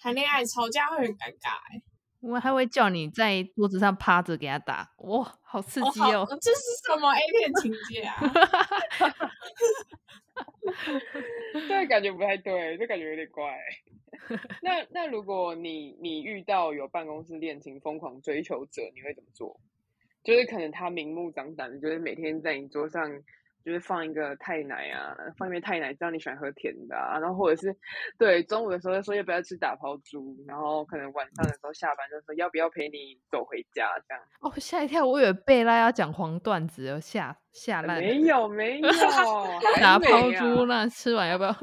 [0.00, 1.80] 谈恋爱吵架会很尴尬哎。
[2.26, 6.26] 我还会叫你在桌子上趴着给他打，哇，好刺激哦！
[6.28, 8.16] 哦这是什么 A 片情节啊？
[11.68, 13.58] 这感觉不太对，就感觉有点怪。
[14.62, 19.60] 那那如果你你遇到有办公室恋情疯狂追求者，你会怎么做？
[20.22, 23.22] 就是可能他明目张胆，就是每天在你桌上。
[23.64, 27.74] 就是放一个太奶啊，放一杯太奶，知道你喜欢喝甜的啊，然后或者是
[28.18, 34.22] 对中午的时候说要不要吃打抛猪，然后可能晚上的时候下班就说要不要陪你走回家这样。
[34.40, 37.98] 哦，吓一跳，我以为贝拉要讲黄段子，要下下烂。
[38.00, 38.88] 没有 没有，
[39.80, 41.52] 打抛猪那吃完要不要？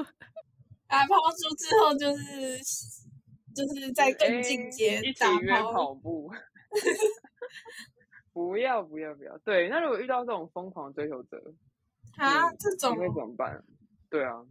[0.88, 2.58] 打抛猪之后就是
[3.54, 6.28] 就是在更进阶，一起约跑步。
[8.34, 11.40] 不要不要不要，对，那如果遇到这种疯狂追求者。
[12.16, 13.62] 啊，这种你会怎么办？
[14.10, 14.42] 对啊，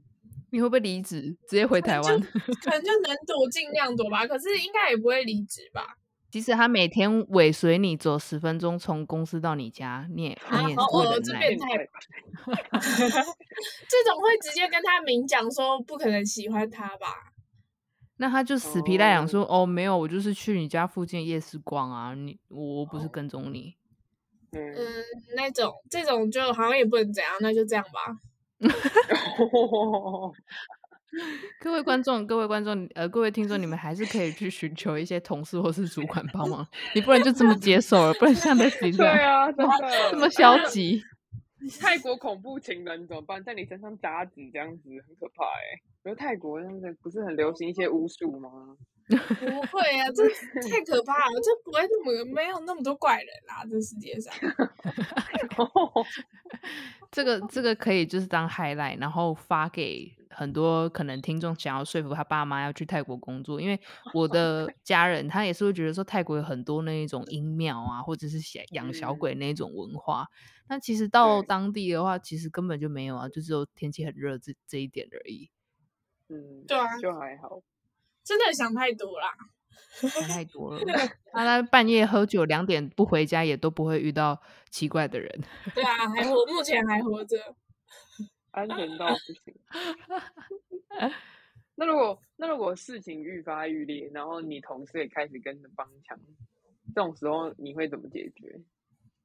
[0.52, 2.20] 你会不会离职，直接回台湾？
[2.20, 5.98] 可能就能躲尽量躲吧，可是应该也不会离职吧。
[6.30, 11.68] 即使他每天尾随你走十分钟从公司到你家，你也、啊、你也是不忍耐。
[12.80, 17.34] 这种会直接跟他明讲说不可能喜欢他吧？
[18.16, 23.76] 那他就死皮赖脸说：“哦，哦，没有，我就是去你家附近夜市逛啊，你我不是跟踪你。
[24.52, 25.04] 哦”嗯，
[25.36, 28.18] 那种这种就好像也不能怎样，那就这样吧。
[31.60, 39.76] 各位观众，各位观众，呃，各位听众，你们还是可以去寻求一些同事或是主管帮忙，你不能就这么接受了，不然像在学校对啊，真的
[40.12, 41.04] 这么消极。
[41.80, 43.44] 泰国恐怖情人怎么办？
[43.44, 45.82] 在你身上扎纸这样子很可怕哎、欸。
[46.04, 48.50] 觉得泰国那个不是很流行一些巫术吗？
[49.18, 50.28] 不会啊，这
[50.70, 54.34] 太可怕了，这不会那么没有那么多怪人啦，这世界上。
[57.12, 63.80] 这个这个可以就是当 highlight，然后发给很多可能听众想要说服他爸妈要去泰国工作，因为
[64.14, 68.38] 我的家人他也是会觉得说泰国有很多那一种阴庙啊，或者是
[68.72, 70.28] 养小鬼那一种文化。
[70.70, 75.50] 那、嗯、其实到当地的话，其实根本就没有啊，就只有天气很热这这一点而已。
[76.30, 77.62] 嗯，对啊，就还好。
[78.32, 79.28] 真的想太多啦，
[80.10, 80.82] 想太多了。
[81.34, 85.30] 他、啊、半夜喝酒两点不回家，也都不会遇到奇怪的人。
[85.76, 87.38] 对啊，还活，目前还活着，
[88.52, 89.54] 安全到不行。
[91.76, 96.18] 那如果那如果事情愈发愈烈，然后你同事也开始跟着帮腔，
[96.96, 98.62] 这种时候你会怎么解决？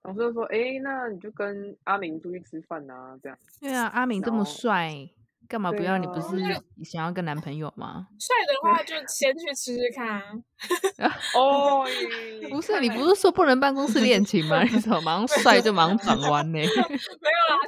[0.03, 5.09] 同事就说：“哎、欸，那你就跟阿明出去吃饭啊，这样。”对啊，阿明这么帅。
[5.49, 5.99] 干嘛不要？
[5.99, 6.37] 你不是
[6.85, 8.07] 想要个男朋友吗？
[8.19, 11.17] 帅的话就先去吃吃看啊！
[11.35, 11.87] 哦，
[12.51, 14.63] 不是，你不是说不能办公室恋情吗？
[14.69, 16.59] 你怎么马上帅就马上转弯呢？
[16.59, 16.93] 没有啦，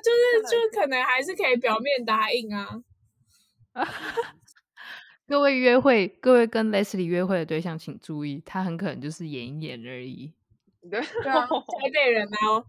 [0.02, 2.80] 就是就可能还是可以表面答应啊。
[5.26, 10.32] 各位约会，各位跟 Leslie 约会的对象请注意，他很可能就是演一演而已。
[10.90, 12.64] 对啊，台北人哦。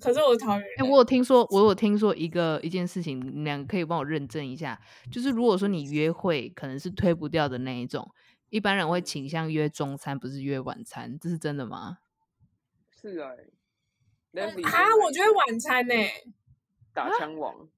[0.00, 0.64] 可是我讨厌。
[0.78, 4.80] 哎，我有听说，我有听说一个一件事情，你两个可以帮我认证一下。
[5.10, 8.08] 就是如果说你约会可能是推不掉的那一种，
[8.50, 11.98] 一般人会倾向约中餐，不是约晚餐，这是真的吗？
[12.90, 13.48] 是哎、欸。
[14.62, 16.10] 啊，我觉得晚餐呢、欸，
[16.92, 17.68] 打枪王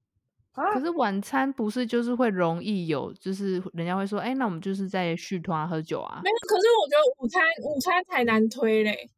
[0.53, 0.75] 啊。
[0.75, 6.21] 可是晚餐不是就是会容易有，就是人家会说，哎、欸，那我们就是在续团喝酒啊。
[6.23, 9.09] 没有，可是我觉得午餐午餐才难推嘞。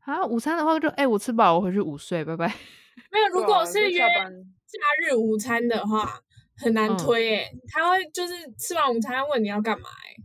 [0.00, 2.46] 啊，午餐的话就哎、欸，我吃饱，我回去午睡，拜拜。
[3.10, 6.20] 没有，如果是约假日午餐的话，
[6.56, 7.60] 很难推哎、嗯。
[7.68, 10.16] 他会就是吃完午餐问你要干嘛哎。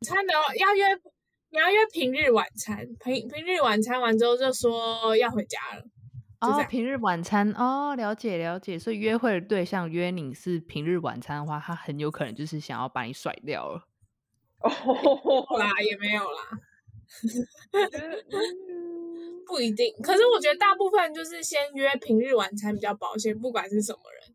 [0.00, 0.84] 午餐的要约，
[1.50, 5.84] 你要约平日晚餐，平平日晚餐完之后就说要回家了。
[6.40, 8.78] 哦，平日晚餐哦，了解了解。
[8.78, 13.86] 所以约会的对象约你是平日晚餐的话，他很有可能就是想要把你甩掉了。
[14.58, 14.70] 哦
[15.58, 16.58] 啦，也没有啦。
[19.46, 24.34] 不一定，可是我觉得大部分就是先约平日晚餐比较保险，不管是什么人。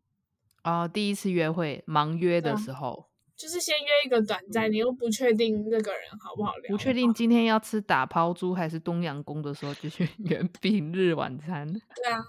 [0.64, 11.66] 哦，第一次约会盲约的时候，就是先约一个短暂，你又不确定那个人好不好聊，不确定今天要吃打抛猪还是东阳宫的时候，就去 约平日晚餐。
[11.72, 12.20] 对啊。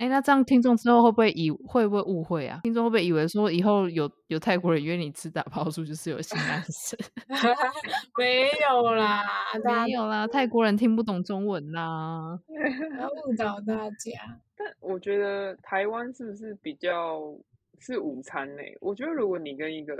[0.00, 2.58] 哎，那这样听众之后会不会以会不会误会啊？
[2.62, 6.96] 听众会不会以为说以后有有泰国人约你吃打抛猪就是有性暗示？
[8.18, 9.22] 没有啦，
[9.62, 12.40] 没有啦，泰国人听不懂中文啦，
[12.98, 14.40] 要误导大家。
[14.56, 17.20] 但我觉得台湾是不是比较
[17.78, 18.62] 是午餐呢？
[18.80, 19.94] 我觉得如果你跟一个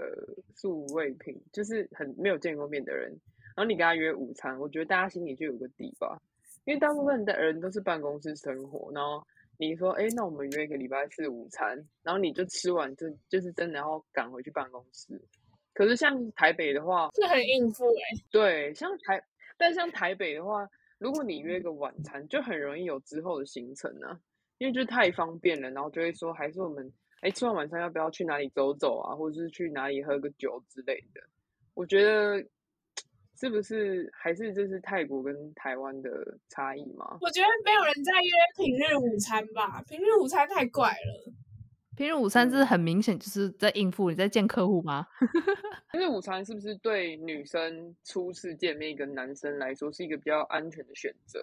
[0.54, 3.10] 素未平，就是很没有见过面的人，
[3.54, 6.18] 然后你跟他约午餐，我觉得大家心里就有个底吧，
[6.64, 9.22] 因为大部分的人都是办公室生活，然后。
[9.60, 15.20] 你说，哎，那我们约一个礼拜四午餐，然后你就吃完就就是真的要赶回去办公室。
[15.74, 18.24] 可是像台北的话，是很应付哎。
[18.30, 19.22] 对，像台，
[19.58, 24.18] 但像台北的话，如果你约个晚餐，就很容易有之后的行程啊，
[24.56, 31.20] 因为就太方便了，然后就会说，还是我们，哎，吃完晚餐要不要去哪里走走啊，或者是去哪里喝个酒之类的？
[31.74, 32.42] 我觉得。
[33.40, 36.10] 是不是还是这是泰国跟台湾的
[36.50, 37.16] 差异吗？
[37.22, 41.32] 我觉得没有人在约平日午餐吧，平日午餐太怪了。
[41.96, 45.06] 平日午餐就是很明显就是在应付，你在见客户吗？
[45.90, 51.40] 平日午餐是不是对女生初次见面跟男生来说是一个比较安全的选择？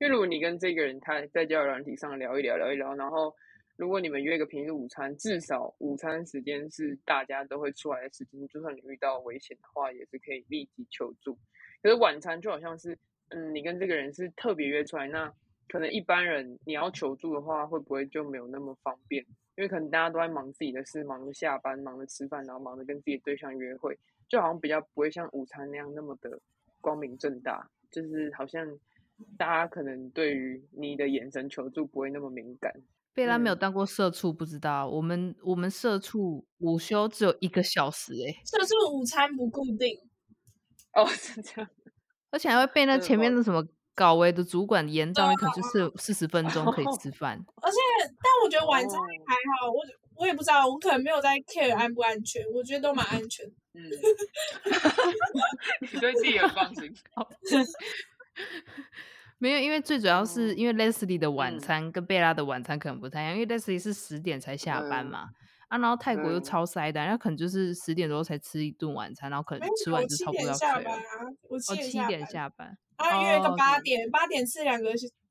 [0.00, 3.32] 因为如果你跟这个人他在交友软体上聊一聊聊一聊，然后。
[3.76, 11.38] 如果你们约个平日午餐，至少午餐时间是大家都会出来的时间，就算你遇到危险的话，也是可以立即求助。
[11.82, 12.98] 可是晚餐就好像是，
[13.28, 15.30] 嗯，你跟这个人是特别约出来，那
[15.68, 19.22] 可能一般人你要求助的话，会不会就没有那么方便？
[19.56, 26.40] 因为可能大家都在忙自己的事，忙着下班，忙着吃饭，然后忙着跟自己的对象约会，就好像比较不会像午餐那样那么的
[26.80, 28.66] 光明正大，就是好像
[29.36, 32.72] 大家可能对于你的眼神求助不会那么敏感。
[33.16, 34.86] 贝拉没有当过社畜，不知道。
[34.86, 39.98] 我们我们社畜午休只有一个小时，欸，哎，社畜午餐不固定。
[40.92, 41.70] 哦，是这样。
[42.30, 47.42] 而且还会被那前面的什么搞维的主管延到，你可能就是四十分钟可以吃 饭。
[47.62, 49.80] 而且，但我觉得晚餐还好，我
[50.16, 53.46] 我也不知道，我可能没有在 care 安不安全，我觉得都蛮安全。
[53.72, 53.80] 嗯，
[55.90, 56.94] 你对自己有放心。
[59.38, 65.28] 没有，因为最主要是因为 Leslie 的晚餐跟贝拉的晚餐可能不太一样，因为 Leslie 是十点才下班嘛，
[65.68, 70.90] 啊，然后泰国又超塞的，然后可能就是十点多才吃一顿晚餐，然后可能吃完就差不多要睡了。
[71.50, 74.90] 我七点下班，啊，约个八点，八点吃两个。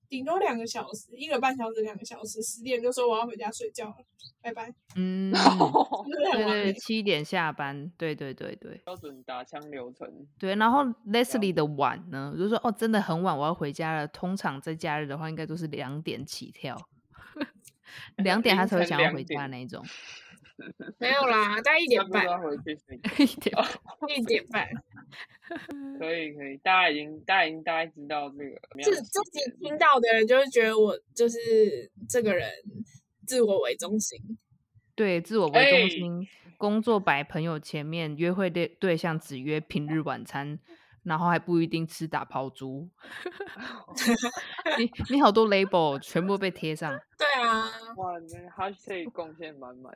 [0.09, 3.95] 顶多两个小时，一个半小时，两个小时，十点就说我要回家睡觉了，
[4.41, 4.73] 拜拜。
[4.95, 10.07] 嗯，对对对，七点下班，对对对对，标准打枪流程。
[10.39, 14.07] 对，然后 Leslie 的晚呢，就是说哦，真的很晚，我要回家了。
[14.07, 16.77] 通常在假日的话，应该都是两点起跳，
[18.17, 19.83] 两点他才会想要回家那种。
[20.99, 22.25] 没有啦，大概一点半。
[23.19, 24.67] 一点半，一点半。
[25.99, 28.59] 可以可以，大家已经大家已经大概知道这个。
[28.83, 32.49] 这这集听到的人就会觉得我就是这个人
[33.27, 34.19] 自我为中心。
[34.95, 36.27] 对，自我为中心，欸、
[36.57, 40.57] 工作摆朋友前面，约会对对象只约平日晚餐，
[41.03, 42.89] 然后还不一定吃打抛猪。
[44.79, 46.97] 你你好多 label 全部被贴上。
[47.17, 49.93] 对啊，哇，你还可以贡献满满。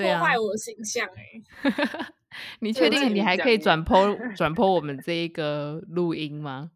[0.00, 2.06] 对啊，破坏我的形象哎、欸！
[2.60, 6.70] 你确定你还可以转 po 转 po 我们这一个录音吗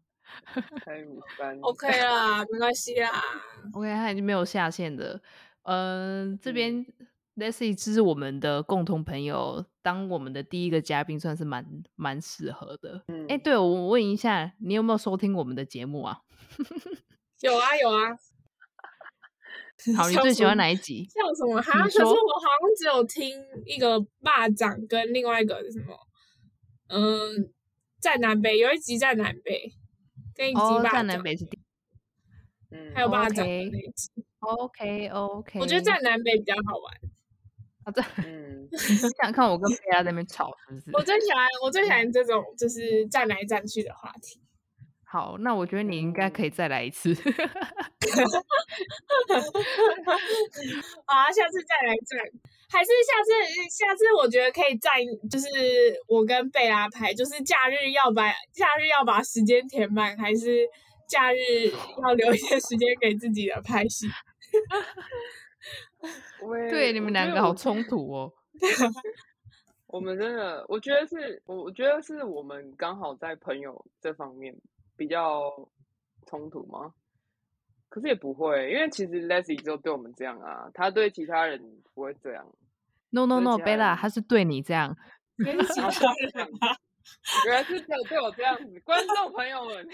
[1.61, 3.09] ？OK 啦，没关系啦。
[3.73, 5.21] OK，他已经没有下线的。
[5.63, 6.85] 嗯、呃，这边
[7.35, 11.65] Leslie 是我们的共同朋友，当我们的第一个嘉宾算是蛮
[11.95, 12.97] 蛮适合的。
[12.97, 16.21] 哎、嗯欸，对，我问一下，你有没有收听我们的节目啊？
[17.41, 18.17] 有啊，有啊。
[19.97, 21.03] 好，你最喜欢哪一集？
[21.05, 21.61] 笑什么？
[21.61, 25.97] 哈，可是我好像只有听一个霸掌跟另外一个是什么？
[26.89, 27.51] 嗯，
[27.99, 29.71] 在南北有一集在南北，
[30.35, 30.91] 跟一集霸掌。
[30.93, 31.59] 在南北是第，
[32.71, 34.09] 嗯，还有霸掌那一集。
[34.39, 36.93] OK OK，我觉得在南北比较好玩。
[37.85, 38.77] 好的，嗯， 你
[39.21, 40.91] 想看我跟贝拉在那边吵是不是？
[40.95, 44.39] 我最喜欢，我最喜欢这种就是站来站去的话题。
[45.13, 47.13] 好，那我觉得你应该可以再来一次。
[51.05, 52.19] 好啊，下次再来站，
[52.67, 53.29] 还是下次
[53.69, 54.89] 下次我觉得可以再，
[55.29, 55.47] 就是
[56.07, 60.67] 我跟贝拉拍，就是假日要把假日要把时间填满，还是
[61.07, 61.37] 假日
[62.01, 64.07] 要留一些时间给自己的拍戏？
[66.71, 68.33] 对，你们两个好冲突哦。
[69.85, 74.55] 我们真的，我觉得是，我我觉得是我们刚好在朋友这方面。
[74.95, 75.67] 比较
[76.27, 76.93] 冲突吗？
[77.89, 81.61] 可是也不会，因为其实 Leslie 就对我们这样啊，他对其他人
[81.93, 82.43] 不会这样。
[83.11, 84.97] No No No，Bella，他是对你这样。
[85.37, 85.63] 原来
[87.63, 89.87] 是只有对我这样子，观众朋友们，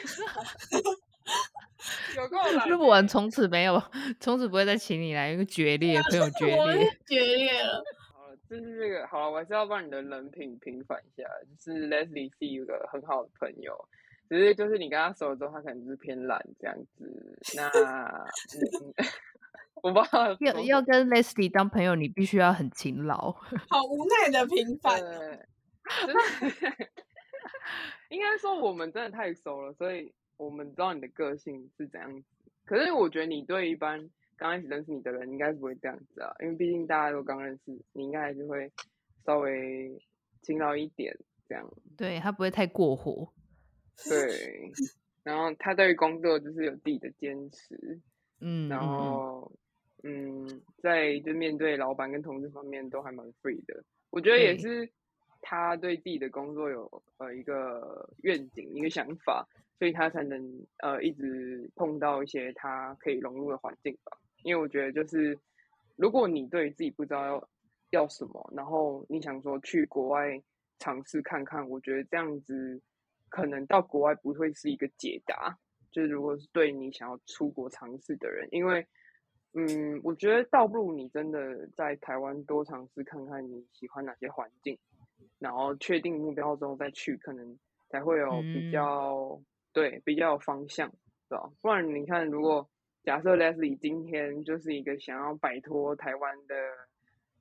[2.16, 2.66] 有够来。
[2.70, 3.84] 如果我们从此没有，
[4.20, 7.84] 从此不会再请你来，一个决裂，朋友决裂，决裂了。
[8.14, 11.28] 好了，就是这个，好了，我还是要帮你的人品平反一下，
[11.64, 13.90] 就是 Leslie 是一个很好的朋友。
[14.30, 17.40] 只是就是你跟他熟了之后，他可能就是偏懒这样子。
[17.56, 17.68] 那、
[18.54, 18.94] 嗯、
[19.82, 23.32] 我不知道要要跟 Leslie 当朋友，你必须要很勤劳。
[23.70, 25.02] 好无奈的平凡。
[26.06, 26.56] 就是
[28.10, 32.28] 应该说我们真的太熟了，所以我们知道你的个性是怎样子。
[32.66, 34.08] 可是我觉得你对一般
[34.38, 38.72] 刚开始认识你的人，应该是不会这样子啊，因为毕竟大家都刚认识，你应该还是会
[39.26, 40.00] 稍微
[40.44, 41.18] 勤劳一点
[41.48, 41.68] 这样。
[41.98, 43.34] 对，他不会太过火。
[44.08, 44.72] 对，
[45.24, 48.00] 然后他对于工作就是有自己的坚持，
[48.40, 49.52] 嗯，然后
[50.04, 53.84] 嗯，嗯，在就面对老板跟同事方面都还蛮 free 的。
[54.10, 54.90] 我觉得也是
[55.42, 59.46] 他对自己的工作有呃一个愿景、一个想法，
[59.78, 64.18] 所以他才能呃一直碰到一些他可以融入的环境吧。
[64.44, 65.38] 因为我觉得就是
[65.98, 67.50] 如果你对自己不知道要
[67.92, 70.42] 要什么，然后你想说去国外
[70.80, 72.82] 尝试看看，我觉得这样子。
[73.30, 75.58] 可能到国外不会是一个解答，
[75.92, 78.86] 就是如果是对你想要出国尝试的人，因为，
[79.54, 84.78] 嗯，我觉得倒不如你真的在台湾多尝试看看你喜欢哪些环境，
[85.40, 87.58] 然后确定目标之后再去，可能
[87.90, 90.90] 才会有比较、嗯、对比较有方向，
[91.28, 91.50] 是吧？
[91.62, 92.70] 不然你看，如果
[93.04, 96.56] 假设 Leslie 今天就是一个想要摆脱台湾的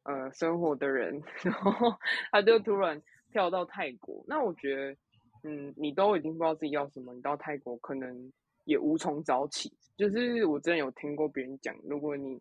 [0.04, 1.98] 呃生活的人， 然后
[2.30, 4.96] 他就突然跳到泰国，那我觉得。
[5.42, 8.32] 嗯，你都已经不知道自己要什么，你到泰国可能
[8.64, 9.72] 也无从找起。
[9.96, 12.40] 就是我之前有听过别人讲，如果你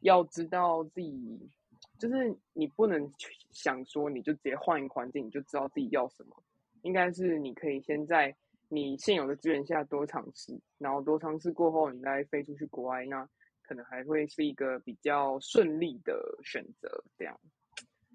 [0.00, 1.50] 要知道自己，
[1.98, 3.10] 就是你不能
[3.50, 6.42] 想说你就直接换一个环境，你就知道自己要什么。
[6.82, 8.34] 应该是你可以先在
[8.68, 13.28] 你现有的资源下多尝试，然后多尝试过后，你再飞出去国外，那
[13.62, 17.04] 可能还会是一个比较顺利的选择。
[17.16, 17.38] 这样，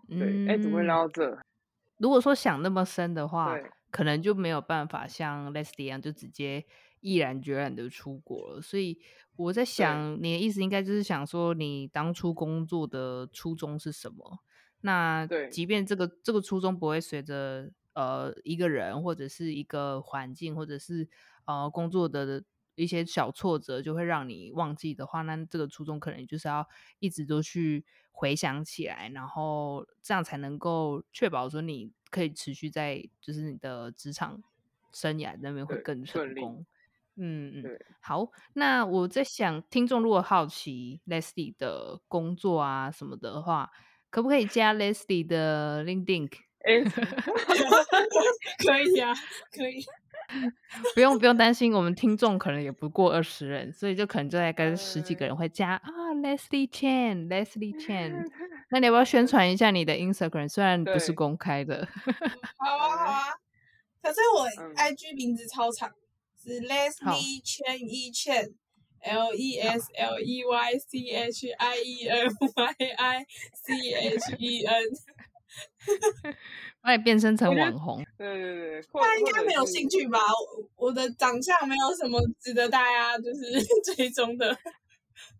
[0.10, 1.38] 对，哎、嗯，怎么会聊到这？
[1.98, 3.58] 如果说想那么深的话，
[3.92, 6.66] 可能就没有办法像 Leslie 一样，就直接
[7.00, 8.62] 毅然决然的出国了。
[8.62, 9.00] 所以
[9.36, 14.40] 我在想，你的意思应该就是想说，你当初工作的初衷是什么？
[14.82, 21.10] 那即便这个这个初衷不会随着呃一个人或者是一个环境，或者是
[21.46, 22.44] 呃工作的
[22.76, 26.68] 一些小挫折，就会让你忘记的话，那这个初衷可能就是要
[27.00, 34.42] 一直都去回想起来，然后这样才能够确保说你可以持续在就是你的职场
[34.92, 36.66] 生涯那边会更成功。
[37.20, 38.30] 嗯嗯，好。
[38.54, 43.72] 那我在想，听众如果好奇 Leslie 的工作啊什么的话，
[44.10, 46.30] 可不可以加 Leslie 的 LinkedIn？
[48.66, 49.14] 可以啊，
[49.52, 49.84] 可以。
[50.94, 58.28] 不用不用担心，我们听众可能也不过二十人，所以就可能就在跟十几个人会加啊，Leslie Chan，Leslie Chan。
[58.70, 60.50] 那你要不要宣传一下你的 Instagram？
[60.50, 61.88] 虽然不是公开的。
[62.58, 63.34] 好啊好啊，
[64.02, 65.92] 可是我 IG 名字超长，
[66.44, 72.76] 是 Leslie Chen E Chen，L E S L E Y C H I E N Y
[72.98, 74.84] I C H E N。
[76.82, 80.20] 把你变身成网红，对对对，他应该没有兴趣吧？
[80.76, 83.64] 我的长相没有什么值得大家就是
[83.96, 84.56] 追踪的。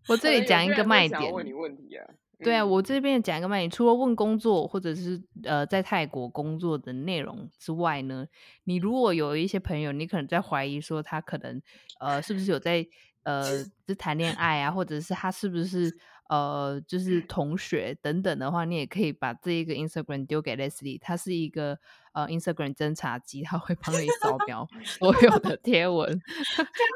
[0.08, 2.06] 我这里讲一个卖点，问你问题啊。
[2.44, 8.26] 对啊，我这边讲一个卖点，除了问工作或者是呃在泰国工作的内容之外呢，
[8.66, 11.62] 你如果有一些朋友，你可能在怀疑说他可能
[12.00, 12.86] 呃是不是有在
[13.24, 15.92] 呃 就谈恋爱啊，或者是他是不是？
[16.30, 21.80] 呃，就是同学等等的话，你也可以把这一个 Instagram 丢给 Leslie，他是一个
[22.12, 26.20] 呃 Instagram 侦察机，他会帮你扫描 所有的贴文，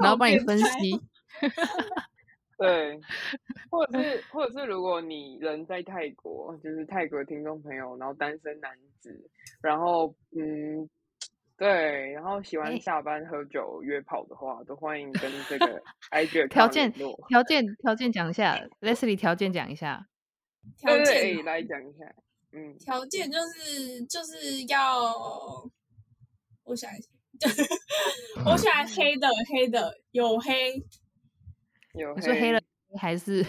[0.02, 1.00] 然后帮你分析。
[2.62, 3.00] 对，
[3.70, 9.30] 或者是或者是如果你人在泰国，就是泰国的听众朋友，然后单身男子，
[9.62, 10.90] 然后嗯。
[11.58, 20.08] 对，然后喜欢下班喝酒约炮的话，都欢迎跟这个 IG 条件条件条件讲一下， Leslie 条件讲一下，
[20.80, 22.16] 条件对来讲一下，
[22.52, 25.14] 嗯，条件就是就是要，
[26.64, 27.64] 我想一下，
[28.44, 30.74] 我喜欢黑的黑的有黑，
[31.94, 32.64] 有黑，是黑人
[33.00, 33.44] 还是？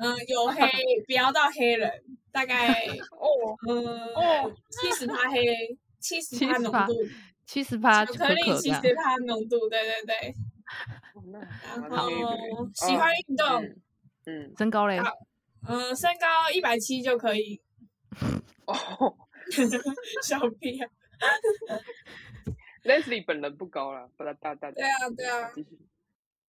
[0.00, 0.68] 嗯，有 黑，
[1.06, 1.90] 不要到黑人，
[2.30, 2.68] 大概
[3.12, 5.46] 哦，嗯哦，七十趴黑。
[6.02, 6.94] 七十趴浓度，
[7.46, 10.34] 七十趴巧克力，七十趴浓度，对对对。
[11.88, 12.10] 然后
[12.74, 13.62] 喜欢运动，
[14.26, 14.98] 嗯，身高嘞？
[15.68, 17.62] 嗯，身高一百七就可以。
[18.66, 19.16] 哦，
[20.24, 20.90] 小屁啊
[22.82, 24.72] ！Leslie 本人不高了，不大大大。
[24.72, 25.52] 对啊，对啊。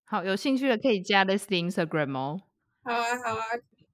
[0.06, 2.42] 好，有兴趣的可以加 Leslie Instagram 哦。
[2.84, 3.44] 好啊，好啊。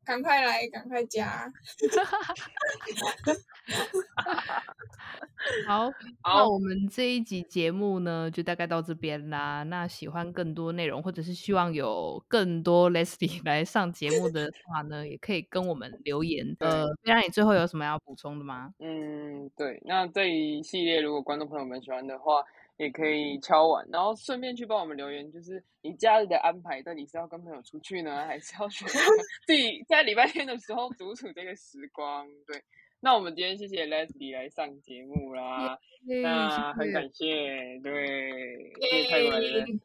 [0.05, 1.51] 赶快来，赶快加！
[5.67, 5.87] 好，
[6.25, 9.61] 那我们这一集节目呢，就大概到这边啦。
[9.61, 16.55] 那喜欢更多内容，或者是希望有更多 Leslie 来上节目的话呢，也可以跟我们留言。
[16.59, 18.73] 呃，非常，你最后有什么要补充的吗？
[18.79, 19.79] 嗯，对。
[19.85, 22.43] 那这一系列，如果观众朋友们喜欢的话，
[22.79, 28.97] 也可以敲碗，然后顺便去帮我们留言，就是你假日的安排到底是要跟朋友出去呢，还是要选择
[29.45, 32.25] 自己在礼拜天的时候独处这个时光？
[32.47, 32.63] 对，
[33.01, 35.77] 那我们今天谢谢 Leslie 来上节目啦
[36.07, 39.79] ，yeah, 那很感谢，对，谢谢泰国来的 Leslie。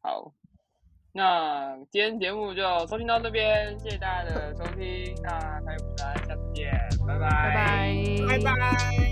[0.00, 0.32] 好，
[1.12, 6.72] 那今天节目就收听到这边，谢谢大家的收听，那台股咱下次见，
[7.06, 9.07] 拜拜，拜拜，拜拜。